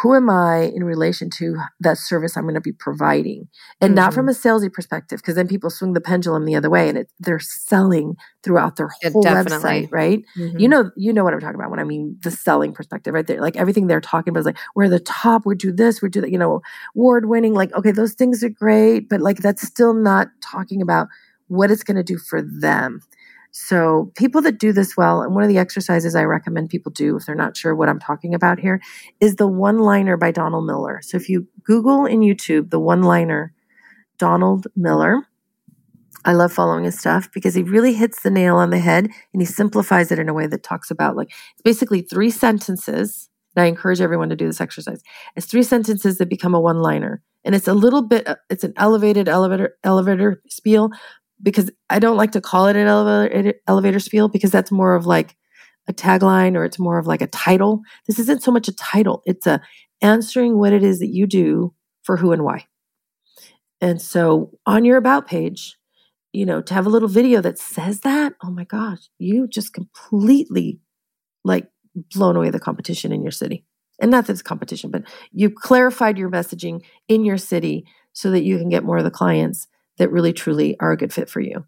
[0.00, 3.48] who am I in relation to that service I'm going to be providing?
[3.80, 3.96] And mm-hmm.
[3.96, 6.98] not from a salesy perspective, because then people swing the pendulum the other way and
[6.98, 10.22] it, they're selling throughout their whole website, right?
[10.36, 10.58] Mm-hmm.
[10.58, 13.26] You know, you know what I'm talking about when I mean the selling perspective, right
[13.26, 13.40] there.
[13.40, 16.20] Like everything they're talking about is like, we're the top, we do this, we do
[16.20, 16.62] that, you know,
[16.96, 17.54] award winning.
[17.54, 21.08] Like, okay, those things are great, but like that's still not talking about
[21.48, 23.00] what it's going to do for them.
[23.54, 27.16] So, people that do this well, and one of the exercises I recommend people do
[27.16, 28.80] if they're not sure what I'm talking about here,
[29.20, 31.00] is the one liner by Donald Miller.
[31.02, 33.52] So, if you Google in YouTube the one liner
[34.16, 35.26] Donald Miller,
[36.24, 39.42] I love following his stuff because he really hits the nail on the head and
[39.42, 43.28] he simplifies it in a way that talks about like it's basically three sentences.
[43.54, 45.02] And I encourage everyone to do this exercise.
[45.36, 47.22] It's three sentences that become a one liner.
[47.44, 50.90] And it's a little bit, uh, it's an elevated elevator, elevator spiel,
[51.42, 55.06] because I don't like to call it an elevator, elevator spiel because that's more of
[55.06, 55.36] like
[55.88, 57.82] a tagline or it's more of like a title.
[58.06, 59.22] This isn't so much a title.
[59.26, 59.60] It's a
[60.00, 62.66] answering what it is that you do for who and why.
[63.80, 65.76] And so on your about page,
[66.32, 69.72] you know, to have a little video that says that, oh my gosh, you just
[69.72, 70.80] completely
[71.44, 71.68] like
[72.14, 73.64] blown away the competition in your city.
[74.00, 75.02] And not that it's competition, but
[75.32, 79.10] you clarified your messaging in your city so that you can get more of the
[79.10, 79.66] clients
[79.98, 81.64] that really truly are a good fit for you.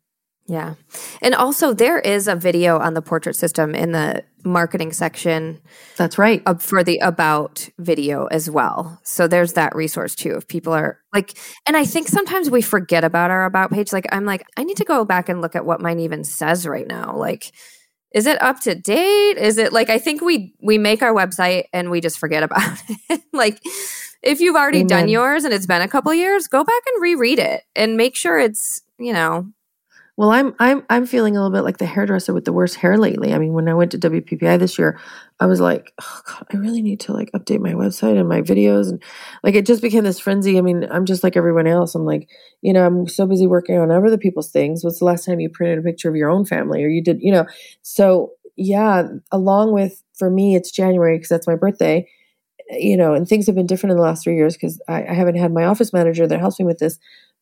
[0.47, 0.75] Yeah.
[1.23, 5.61] And also, there is a video on the portrait system in the marketing section.
[5.97, 6.43] That's right.
[6.61, 9.01] For the about video as well.
[9.05, 10.37] So there's that resource too.
[10.37, 13.91] If people are like, and I think sometimes we forget about our about page.
[13.91, 16.67] Like, I'm like, I need to go back and look at what mine even says
[16.67, 17.17] right now.
[17.17, 17.51] Like,
[18.15, 19.39] is it up to date?
[19.39, 22.83] Is it like, I think we, we make our website and we just forget about
[23.09, 23.23] it.
[23.33, 23.61] like,
[24.25, 24.89] if you've already Amen.
[24.89, 28.17] done yours and it's been a couple years, go back and reread it and make
[28.17, 29.47] sure it's, you know,
[30.17, 32.97] well, I'm I'm I'm feeling a little bit like the hairdresser with the worst hair
[32.97, 33.35] lately.
[33.35, 35.01] I mean, when I went to WPPI this year,
[35.41, 38.41] I was like, oh god, I really need to like update my website and my
[38.41, 39.03] videos and
[39.43, 40.57] like it just became this frenzy.
[40.57, 41.97] I mean, I'm just like everyone else.
[41.97, 42.31] I'm like,
[42.63, 44.85] you know, I'm so busy working on other people's things.
[44.85, 47.21] What's the last time you printed a picture of your own family or you did,
[47.21, 47.47] you know?
[47.83, 52.07] So, yeah, along with for me it's January because that's my birthday.
[52.70, 55.12] You know, and things have been different in the last three years because I, I
[55.12, 56.98] haven't had my office manager that helps me with this.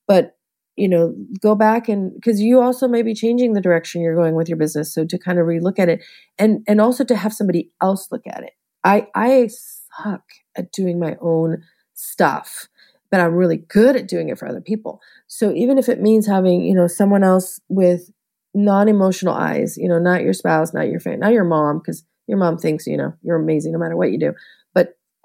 [0.09, 0.37] But
[0.77, 4.35] you know go back and because you also may be changing the direction you're going
[4.35, 4.93] with your business.
[4.93, 6.03] So to kind of relook at it
[6.39, 8.53] and and also to have somebody else look at it.
[8.85, 10.23] I i suck
[10.57, 11.63] at doing my own
[11.95, 12.69] stuff
[13.11, 15.01] but i'm really good at doing it for other people.
[15.27, 18.11] So even if it means having you know someone else with
[18.55, 22.37] non-emotional eyes you know not your spouse not your family not your mom because your
[22.37, 24.35] mom thinks you know you're amazing no matter what you do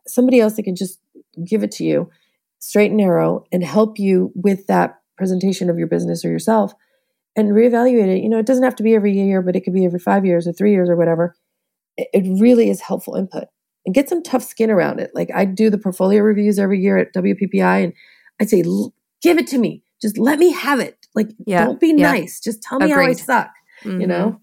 [0.07, 0.99] somebody else that can just
[1.45, 2.09] give it to you
[2.59, 6.73] straight and narrow and help you with that presentation of your business or yourself
[7.35, 8.23] and reevaluate it.
[8.23, 10.25] You know, it doesn't have to be every year, but it could be every five
[10.25, 11.35] years or three years or whatever.
[11.97, 13.45] It really is helpful input
[13.85, 15.11] and get some tough skin around it.
[15.13, 17.93] Like I do the portfolio reviews every year at WPPI and
[18.39, 18.63] I'd say,
[19.21, 19.83] give it to me.
[20.01, 21.07] Just let me have it.
[21.15, 22.11] Like, yeah, don't be yeah.
[22.11, 22.39] nice.
[22.39, 23.03] Just tell me Agreed.
[23.03, 23.51] how I suck,
[23.83, 24.01] mm-hmm.
[24.01, 24.39] you know?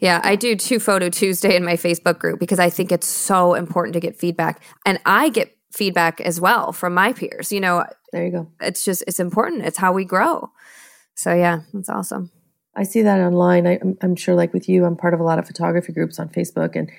[0.00, 3.54] Yeah, I do two photo Tuesday in my Facebook group because I think it's so
[3.54, 4.62] important to get feedback.
[4.86, 7.52] And I get feedback as well from my peers.
[7.52, 8.50] You know, there you go.
[8.60, 9.64] It's just it's important.
[9.64, 10.50] It's how we grow.
[11.14, 12.30] So yeah, that's awesome.
[12.74, 13.66] I see that online.
[13.66, 16.28] I, am sure, like with you, I'm part of a lot of photography groups on
[16.28, 16.90] Facebook, and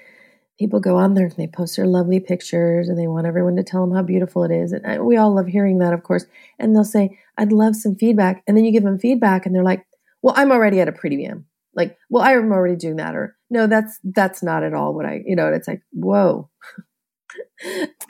[0.59, 3.63] people go on there and they post their lovely pictures, and they want everyone to
[3.63, 4.73] tell them how beautiful it is.
[4.73, 6.25] And I, we all love hearing that, of course.
[6.59, 9.63] And they'll say, "I'd love some feedback," and then you give them feedback, and they're
[9.63, 9.85] like,
[10.21, 13.67] "Well, I'm already at a pretty premium." Like, well, I'm already doing that, or no,
[13.67, 15.51] that's that's not at all what I, you know.
[15.51, 16.49] It's like, whoa.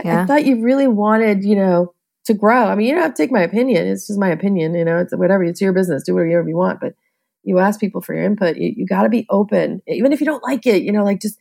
[0.04, 0.24] Yeah.
[0.24, 1.94] I thought you really wanted, you know,
[2.26, 2.66] to grow.
[2.66, 3.88] I mean, you don't have to take my opinion.
[3.88, 4.74] It's just my opinion.
[4.74, 5.44] You know, it's whatever.
[5.44, 6.04] It's your business.
[6.04, 6.80] Do whatever you want.
[6.80, 6.96] But
[7.44, 8.58] you ask people for your input.
[8.58, 10.84] You, you got to be open, even if you don't like it.
[10.84, 11.38] You know, like just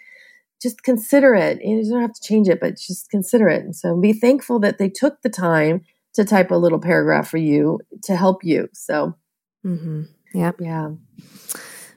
[0.60, 1.62] just consider it.
[1.62, 3.64] You don't have to change it, but just consider it.
[3.64, 5.82] And so be thankful that they took the time
[6.14, 8.68] to type a little paragraph for you to help you.
[8.74, 9.16] So,
[9.64, 10.02] mm-hmm.
[10.34, 10.90] yeah, yeah.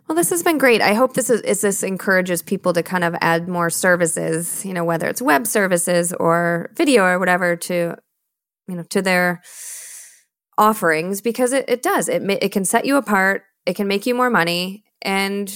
[0.07, 0.81] Well, this has been great.
[0.81, 4.73] I hope this is, is, this encourages people to kind of add more services, you
[4.73, 7.95] know, whether it's web services or video or whatever to
[8.67, 9.41] you know to their
[10.57, 12.09] offerings because it, it does.
[12.09, 13.43] It it can set you apart.
[13.65, 14.83] It can make you more money.
[15.01, 15.53] And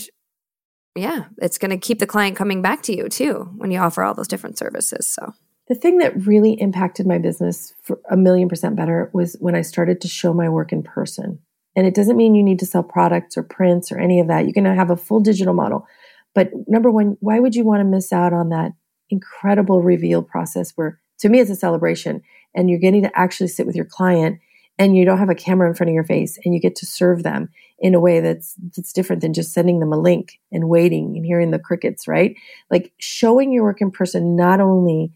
[0.97, 4.03] yeah it's going to keep the client coming back to you too when you offer
[4.03, 5.33] all those different services so.
[5.67, 9.61] The thing that really impacted my business for a million percent better was when i
[9.61, 11.39] started to show my work in person
[11.77, 14.47] and it doesn't mean you need to sell products or prints or any of that.
[14.47, 15.87] You can have a full digital model.
[16.33, 18.73] But number one why would you want to miss out on that
[19.09, 22.21] incredible reveal process where to me it's a celebration
[22.53, 24.39] and you're getting to actually sit with your client
[24.79, 26.85] and you don't have a camera in front of your face and you get to
[26.85, 30.69] serve them in a way that's that's different than just sending them a link and
[30.69, 32.35] waiting and hearing the crickets right?
[32.71, 35.11] Like showing your work in person not only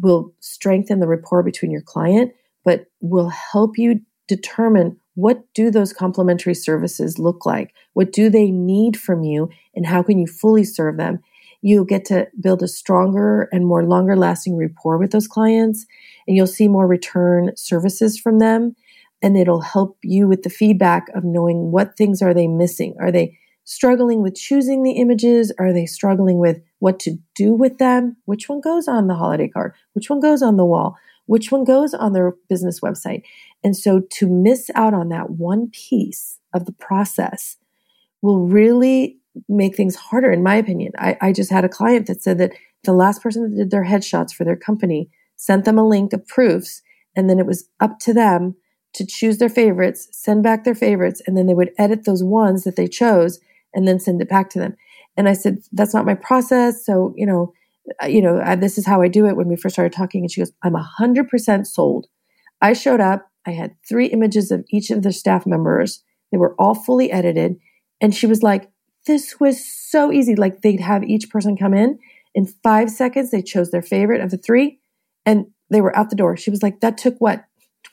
[0.00, 2.32] will strengthen the rapport between your client
[2.64, 7.74] but will help you determine what do those complementary services look like?
[7.94, 11.20] What do they need from you and how can you fully serve them?
[11.62, 15.86] You'll get to build a stronger and more longer lasting rapport with those clients
[16.28, 18.76] and you'll see more return services from them
[19.22, 22.94] and it'll help you with the feedback of knowing what things are they missing.
[23.00, 25.50] Are they struggling with choosing the images?
[25.58, 28.18] Are they struggling with what to do with them?
[28.26, 29.72] Which one goes on the holiday card?
[29.94, 33.22] Which one goes on the wall which one goes on their business website
[33.62, 37.56] and so to miss out on that one piece of the process
[38.22, 40.92] will really make things harder, in my opinion.
[40.98, 42.52] I, I just had a client that said that
[42.84, 46.26] the last person that did their headshots for their company sent them a link of
[46.26, 46.82] proofs,
[47.14, 48.56] and then it was up to them
[48.94, 52.64] to choose their favorites, send back their favorites, and then they would edit those ones
[52.64, 53.38] that they chose
[53.74, 54.74] and then send it back to them.
[55.16, 56.84] And I said, that's not my process.
[56.84, 57.52] So, you know,
[58.02, 60.22] Uh, you know, this is how I do it when we first started talking.
[60.22, 62.06] And she goes, I'm 100% sold.
[62.60, 63.28] I showed up.
[63.46, 66.02] I had three images of each of the staff members.
[66.32, 67.56] They were all fully edited.
[68.00, 68.70] And she was like,
[69.06, 70.34] this was so easy.
[70.34, 71.98] Like they'd have each person come in
[72.34, 73.30] in five seconds.
[73.30, 74.80] They chose their favorite of the three
[75.24, 76.36] and they were out the door.
[76.36, 77.44] She was like, that took what,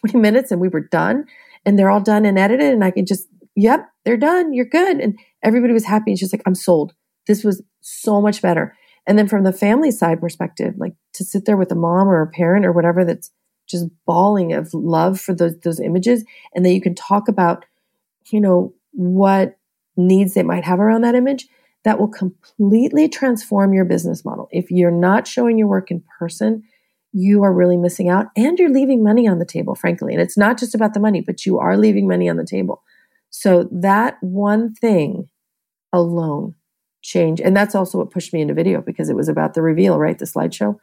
[0.02, 1.26] 20 minutes and we were done
[1.66, 2.74] and they're all done and edited.
[2.74, 4.54] And I can just, yep, they're done.
[4.54, 4.98] You're good.
[4.98, 6.12] And everybody was happy.
[6.12, 6.94] And she's like, I'm sold.
[7.28, 8.76] This was so much better.
[9.06, 12.22] And then from the family side perspective, like to sit there with a mom or
[12.22, 13.32] a parent or whatever that's
[13.68, 16.24] just bawling of love for those those images,
[16.54, 17.66] and then you can talk about,
[18.26, 19.58] you know, what
[19.95, 21.47] needs they might have around that image,
[21.84, 24.47] that will completely transform your business model.
[24.51, 26.64] If you're not showing your work in person,
[27.12, 30.14] you are really missing out and you're leaving money on the table, frankly.
[30.14, 32.82] And it's not just about the money, but you are leaving money on the table.
[33.30, 35.30] So that one thing
[35.91, 36.56] alone
[37.04, 37.39] change.
[37.39, 40.18] And that's also what pushed me into video because it was about the reveal, right?
[40.18, 40.78] The slideshow.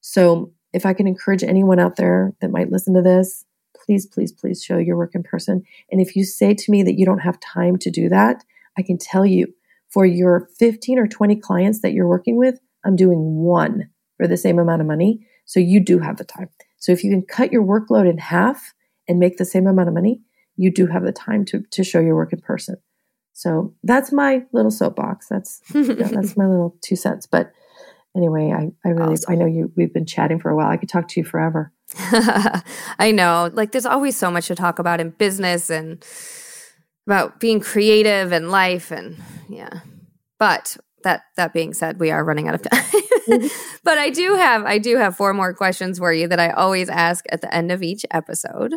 [0.00, 3.44] So if I can encourage anyone out there that might listen to this,
[3.76, 5.62] please, please, please show your work in person.
[5.90, 8.44] And if you say to me that you don't have time to do that,
[8.76, 9.54] I can tell you
[9.90, 14.36] for your 15 or 20 clients that you're working with, I'm doing one for the
[14.36, 15.26] same amount of money.
[15.44, 16.48] So you do have the time.
[16.78, 18.74] So if you can cut your workload in half
[19.08, 20.20] and make the same amount of money,
[20.56, 22.76] you do have the time to, to show your work in person.
[23.38, 25.28] So that's my little soapbox.
[25.28, 27.28] That's you know, that's my little two cents.
[27.28, 27.52] But
[28.16, 29.32] anyway, I, I really awesome.
[29.32, 30.68] I know you we've been chatting for a while.
[30.68, 31.72] I could talk to you forever.
[32.98, 33.48] I know.
[33.52, 36.04] Like there's always so much to talk about in business and
[37.06, 39.82] about being creative and life and yeah.
[40.40, 42.82] But that that being said, we are running out of time.
[42.82, 43.46] Mm-hmm.
[43.84, 46.88] but I do have I do have four more questions for you that I always
[46.88, 48.74] ask at the end of each episode.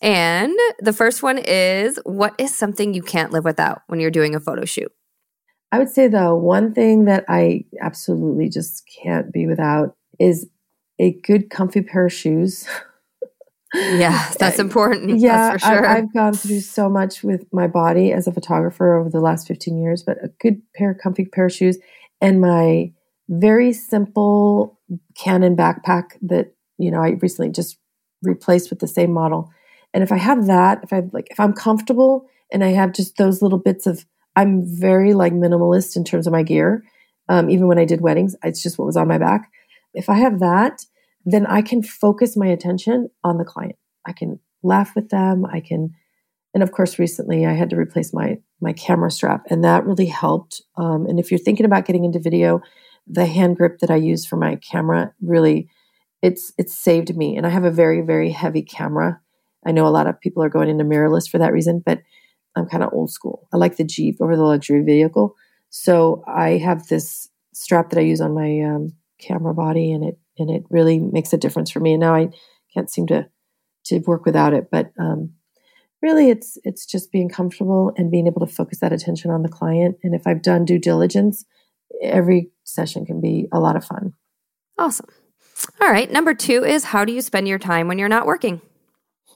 [0.00, 4.34] And the first one is what is something you can't live without when you're doing
[4.34, 4.90] a photo shoot?
[5.72, 10.48] I would say the one thing that I absolutely just can't be without is
[10.98, 12.66] a good comfy pair of shoes.
[13.74, 15.20] yeah, that's important.
[15.20, 15.86] Yeah, that's for sure.
[15.86, 19.46] I, I've gone through so much with my body as a photographer over the last
[19.46, 21.78] 15 years, but a good pair, of comfy pair of shoes
[22.20, 22.92] and my
[23.28, 24.78] very simple
[25.16, 27.78] Canon backpack that, you know, I recently just
[28.22, 29.50] replaced with the same model
[29.92, 33.16] and if I have that, if I like, if I'm comfortable and I have just
[33.16, 34.04] those little bits of,
[34.36, 36.84] I'm very like minimalist in terms of my gear.
[37.28, 39.50] Um, even when I did weddings, it's just what was on my back.
[39.94, 40.84] If I have that,
[41.24, 43.76] then I can focus my attention on the client.
[44.06, 45.44] I can laugh with them.
[45.44, 45.94] I can,
[46.54, 50.06] and of course, recently I had to replace my my camera strap, and that really
[50.06, 50.62] helped.
[50.76, 52.60] Um, and if you're thinking about getting into video,
[53.06, 55.68] the hand grip that I use for my camera really,
[56.22, 57.36] it's it's saved me.
[57.36, 59.20] And I have a very very heavy camera,
[59.66, 62.00] I know a lot of people are going into mirrorless for that reason, but
[62.56, 63.48] I'm kind of old school.
[63.52, 65.36] I like the Jeep over the luxury vehicle.
[65.68, 70.18] So I have this strap that I use on my um, camera body, and it
[70.38, 71.92] and it really makes a difference for me.
[71.92, 72.30] And now I
[72.74, 73.28] can't seem to
[73.84, 74.68] to work without it.
[74.70, 75.34] But um,
[76.02, 79.48] really, it's it's just being comfortable and being able to focus that attention on the
[79.48, 79.98] client.
[80.02, 81.44] And if I've done due diligence,
[82.02, 84.14] every session can be a lot of fun.
[84.78, 85.08] Awesome.
[85.80, 86.10] All right.
[86.10, 88.60] Number two is how do you spend your time when you're not working?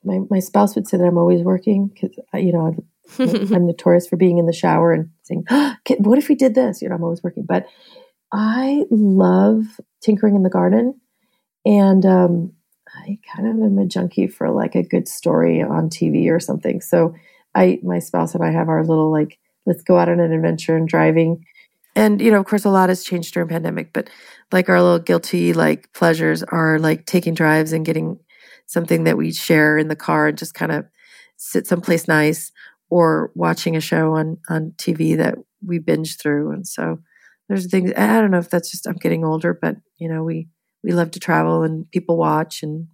[0.04, 2.74] My, my spouse would say that I'm always working because, you know,
[3.18, 6.82] I'm notorious for being in the shower and saying, oh, what if we did this?
[6.82, 7.44] You know, I'm always working.
[7.46, 7.66] But
[8.32, 9.64] I love
[10.02, 11.00] tinkering in the garden.
[11.64, 12.52] And um,
[12.88, 16.80] I kind of am a junkie for like a good story on TV or something.
[16.80, 17.14] So
[17.54, 20.76] I, my spouse and I have our little like, let's go out on an adventure
[20.76, 21.44] and driving.
[21.96, 24.10] And, you know, of course, a lot has changed during pandemic, but
[24.50, 28.18] like our little guilty like pleasures are like taking drives and getting
[28.66, 30.86] something that we share in the car and just kind of
[31.36, 32.52] sit someplace nice
[32.90, 35.36] or watching a show on on TV that
[35.66, 36.52] we binge through.
[36.52, 36.98] And so
[37.48, 40.48] there's things I don't know if that's just I'm getting older but you know we
[40.82, 42.88] we love to travel and people watch and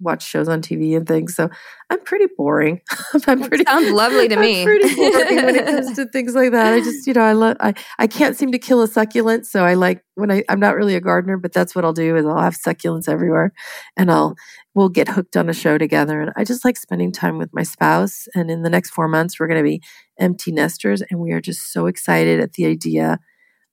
[0.00, 1.34] watch shows on TV and things.
[1.34, 1.48] So
[1.90, 2.80] I'm pretty boring.
[3.26, 4.64] I'm pretty sounds lovely to I'm me.
[4.64, 6.74] Pretty boring when it comes to things like that.
[6.74, 9.64] I just, you know, I love I I can't seem to kill a succulent, so
[9.64, 12.26] I like when I I'm not really a gardener, but that's what I'll do is
[12.26, 13.52] I'll have succulents everywhere
[13.96, 14.36] and I'll
[14.74, 17.62] we'll get hooked on a show together and I just like spending time with my
[17.62, 19.80] spouse and in the next 4 months we're going to be
[20.18, 23.20] empty nesters and we are just so excited at the idea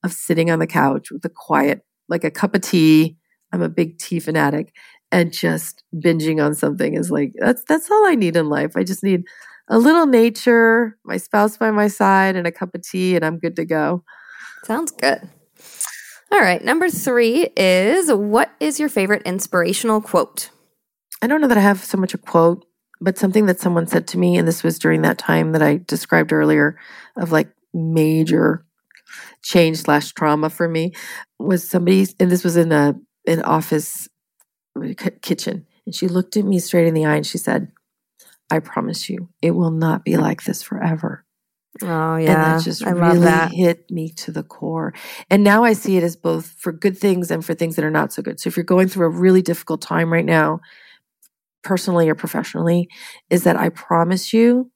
[0.04, 3.18] of sitting on the couch with a quiet like a cup of tea.
[3.54, 4.74] I'm a big tea fanatic
[5.12, 8.76] and just binging on something is like that's that's all I need in life.
[8.76, 9.24] I just need
[9.68, 13.40] a little nature, my spouse by my side, and a cup of tea, and I'm
[13.40, 14.04] good to go.
[14.64, 15.30] Sounds good.
[16.32, 20.50] All right, number three is what is your favorite inspirational quote?
[21.22, 22.66] I don't know that I have so much a quote,
[23.00, 25.82] but something that someone said to me, and this was during that time that I
[25.86, 26.78] described earlier
[27.18, 28.66] of like major
[29.44, 30.94] change slash trauma for me,
[31.38, 32.96] was somebody, and this was in a
[33.28, 34.08] an office
[35.22, 37.72] kitchen, and she looked at me straight in the eye and she said,
[38.50, 41.26] "I promise you, it will not be like this forever."
[41.82, 43.52] Oh yeah, and that just I really that.
[43.52, 44.94] hit me to the core.
[45.30, 47.92] And now I see it as both for good things and for things that are
[47.92, 48.40] not so good.
[48.40, 50.60] So if you're going through a really difficult time right now,
[51.64, 52.90] personally or professionally,
[53.30, 54.72] is that I promise you,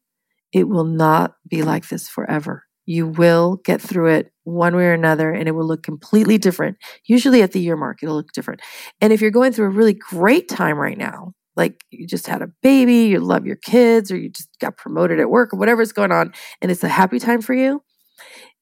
[0.54, 2.64] it will not be like this forever.
[2.86, 6.78] You will get through it one way or another, and it will look completely different.
[7.06, 8.62] Usually at the year mark, it'll look different.
[9.02, 12.42] And if you're going through a really great time right now, like you just had
[12.42, 15.92] a baby, you love your kids, or you just got promoted at work, or whatever's
[15.92, 17.82] going on, and it's a happy time for you,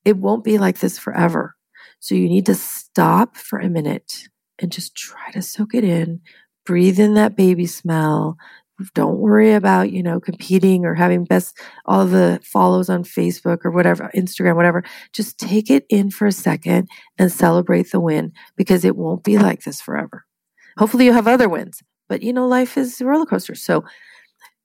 [0.05, 1.55] it won't be like this forever.
[1.99, 4.27] So you need to stop for a minute
[4.59, 6.21] and just try to soak it in,
[6.65, 8.37] breathe in that baby smell.
[8.93, 13.71] Don't worry about, you know, competing or having best all the follows on Facebook or
[13.71, 14.83] whatever, Instagram, whatever.
[15.11, 19.37] Just take it in for a second and celebrate the win because it won't be
[19.37, 20.25] like this forever.
[20.77, 23.55] Hopefully you have other wins, but you know, life is a roller coaster.
[23.55, 23.83] So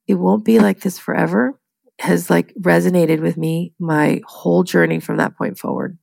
[0.07, 1.59] it won't be like this forever
[1.99, 5.97] has like resonated with me my whole journey from that point forward.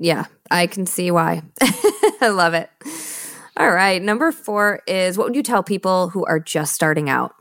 [0.00, 1.42] Yeah, I can see why.
[2.20, 2.70] I love it.
[3.58, 4.00] All right.
[4.00, 7.34] Number four is what would you tell people who are just starting out?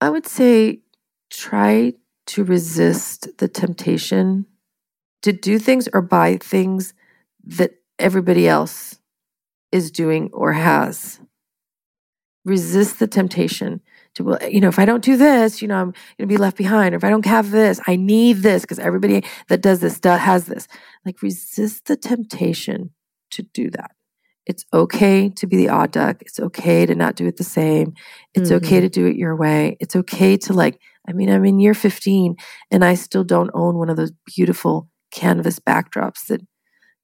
[0.00, 0.80] I would say
[1.28, 1.94] try
[2.26, 4.46] to resist the temptation
[5.22, 6.94] to do things or buy things
[7.44, 9.00] that everybody else
[9.72, 11.20] is doing or has
[12.44, 13.80] resist the temptation
[14.14, 16.36] to, well, you know, if I don't do this, you know, I'm going to be
[16.36, 16.94] left behind.
[16.94, 20.20] Or if I don't have this, I need this because everybody that does this does,
[20.20, 20.68] has this.
[21.04, 22.90] Like resist the temptation
[23.30, 23.93] to do that.
[24.46, 26.20] It's okay to be the odd duck.
[26.20, 27.94] It's okay to not do it the same.
[28.34, 28.64] It's mm-hmm.
[28.64, 29.76] okay to do it your way.
[29.80, 30.78] It's okay to like,
[31.08, 32.36] I mean, I'm in year 15
[32.70, 36.40] and I still don't own one of those beautiful canvas backdrops that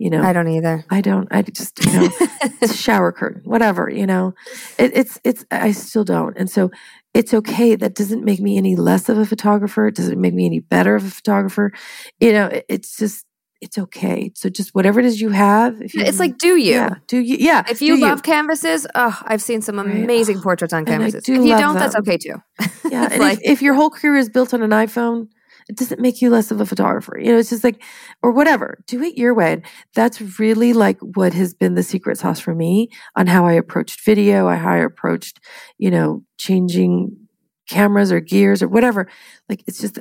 [0.00, 2.08] you know i don't either i don't i just you know
[2.74, 4.34] shower curtain whatever you know
[4.78, 6.70] it, it's it's i still don't and so
[7.12, 10.46] it's okay that doesn't make me any less of a photographer it doesn't make me
[10.46, 11.70] any better of a photographer
[12.18, 13.26] you know it, it's just
[13.60, 16.72] it's okay so just whatever it is you have if you, it's like do you
[16.72, 18.22] yeah do you yeah if you love you.
[18.22, 20.44] canvases oh i've seen some amazing right.
[20.44, 21.82] portraits on canvases do if you don't them.
[21.82, 22.36] that's okay too
[22.90, 25.28] yeah and like, if, if your whole career is built on an iphone
[25.70, 27.16] it doesn't make you less of a photographer.
[27.16, 27.80] You know, it's just like,
[28.22, 29.62] or whatever, do it your way.
[29.94, 34.04] That's really like what has been the secret sauce for me on how I approached
[34.04, 35.38] video, how I approached,
[35.78, 37.16] you know, changing
[37.68, 39.08] cameras or gears or whatever.
[39.48, 40.00] Like, it's just,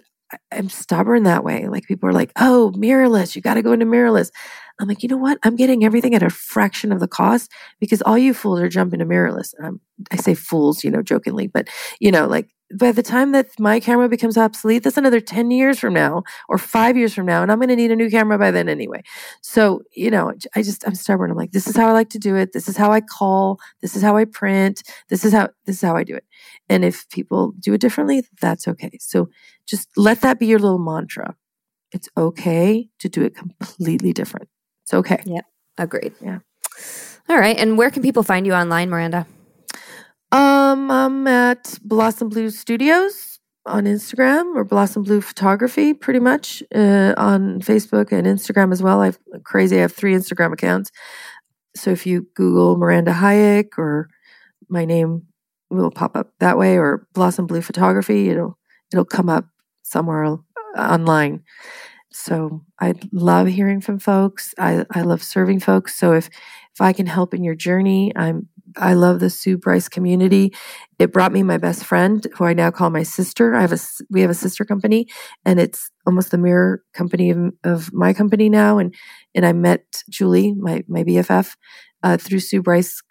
[0.51, 1.67] I'm stubborn that way.
[1.67, 4.32] Like, people are like, oh, mirrorless, you got to go into mirrorless.
[4.80, 5.39] I'm like, you know what?
[5.43, 8.99] I'm getting everything at a fraction of the cost because all you fools are jumping
[8.99, 9.53] to mirrorless.
[9.61, 11.67] Um, I say fools, you know, jokingly, but
[11.99, 15.80] you know, like by the time that my camera becomes obsolete, that's another 10 years
[15.80, 17.41] from now or five years from now.
[17.41, 19.01] And I'm going to need a new camera by then anyway.
[19.41, 21.32] So, you know, I just, I'm stubborn.
[21.32, 22.53] I'm like, this is how I like to do it.
[22.53, 23.59] This is how I call.
[23.82, 24.84] This is how I print.
[25.09, 26.26] This is how, this is how I do it.
[26.70, 28.91] And if people do it differently, that's okay.
[28.99, 29.30] So
[29.65, 31.36] just let that be your little mantra.
[31.91, 34.47] It's okay to do it completely different.
[34.84, 35.24] It's okay.
[35.26, 35.41] Yeah.
[35.78, 36.13] Agreed.
[36.22, 36.39] Yeah.
[37.28, 37.57] All right.
[37.57, 39.26] And where can people find you online, Miranda?
[40.32, 47.13] Um, I'm at Blossom Blue Studios on Instagram or Blossom Blue Photography, pretty much uh,
[47.17, 49.01] on Facebook and Instagram as well.
[49.01, 49.77] I've crazy.
[49.77, 50.91] I have three Instagram accounts.
[51.75, 54.09] So if you Google Miranda Hayek or
[54.69, 55.23] my name
[55.71, 58.57] will pop up that way, or Blossom Blue Photography, it'll
[58.91, 59.45] it'll come up
[59.82, 60.38] somewhere uh,
[60.77, 61.43] online.
[62.11, 64.53] So I love hearing from folks.
[64.57, 65.95] I, I love serving folks.
[65.95, 68.47] So if if I can help in your journey, I'm
[68.78, 70.53] I love the Sue Bryce community.
[70.97, 73.55] It brought me my best friend, who I now call my sister.
[73.55, 75.07] I have a we have a sister company,
[75.45, 78.78] and it's almost the mirror company of, of my company now.
[78.78, 78.93] And
[79.34, 81.55] and I met Julie, my my BFF,
[82.03, 83.01] uh, through Sue Bryce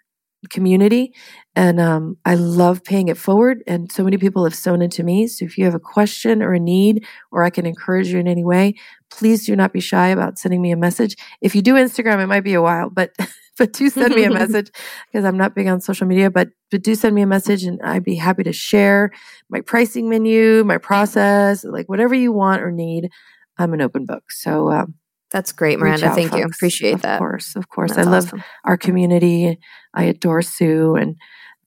[0.49, 1.13] community,
[1.55, 3.63] and um, I love paying it forward.
[3.67, 5.27] And so many people have sewn into me.
[5.27, 8.27] So if you have a question or a need, or I can encourage you in
[8.27, 8.75] any way,
[9.11, 11.15] please do not be shy about sending me a message.
[11.41, 13.11] If you do Instagram, it might be a while, but
[13.59, 14.71] but do send me a message
[15.11, 17.79] because I'm not big on social media, but, but do send me a message and
[17.83, 19.11] I'd be happy to share
[19.49, 23.09] my pricing menu, my process, like whatever you want or need.
[23.57, 24.31] I'm an open book.
[24.31, 24.95] So, um,
[25.31, 26.13] that's great, Miranda.
[26.13, 26.39] Thank folks.
[26.39, 26.45] you.
[26.45, 27.15] Appreciate of that.
[27.15, 27.93] Of course, of course.
[27.93, 28.43] That's I love awesome.
[28.65, 29.59] our community.
[29.93, 31.15] I adore Sue, and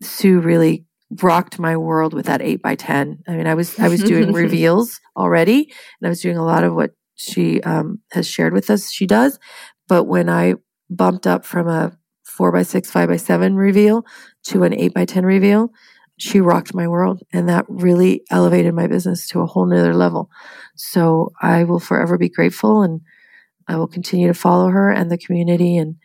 [0.03, 0.85] Sue really
[1.23, 3.21] rocked my world with that eight by ten.
[3.29, 6.65] I mean, I was I was doing reveals already, and I was doing a lot
[6.65, 8.91] of what she um, has shared with us.
[8.91, 9.39] She does,
[9.89, 10.55] but when I
[10.91, 11.97] bumped up from a
[12.33, 14.05] four by six, five by seven reveal
[14.45, 15.71] to an eight by 10 reveal.
[16.19, 20.31] she rocked my world and that really elevated my business to a whole nother level.
[20.77, 23.01] So I will forever be grateful and
[23.69, 25.97] I will continue to follow her and the community and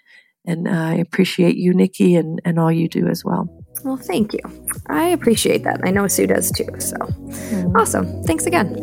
[0.48, 3.50] and I appreciate you, Nikki, and, and all you do as well.
[3.84, 4.40] Well, thank you.
[4.88, 5.82] I appreciate that.
[5.84, 6.70] I know Sue does too.
[6.80, 7.76] So mm.
[7.76, 8.24] awesome.
[8.24, 8.76] Thanks again.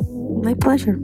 [0.42, 1.00] My pleasure.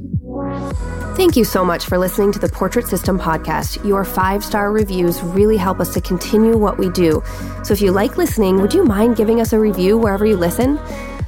[1.17, 3.85] Thank you so much for listening to the Portrait System podcast.
[3.87, 7.23] Your five star reviews really help us to continue what we do.
[7.65, 10.79] So if you like listening, would you mind giving us a review wherever you listen?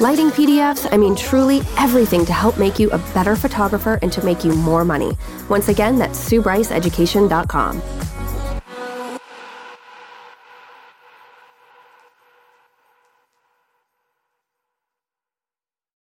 [0.00, 4.24] lighting PDFs, I mean, truly everything to help make you a better photographer and to
[4.24, 5.16] make you more money.
[5.48, 7.82] Once again, that's SueBryceEducation.com.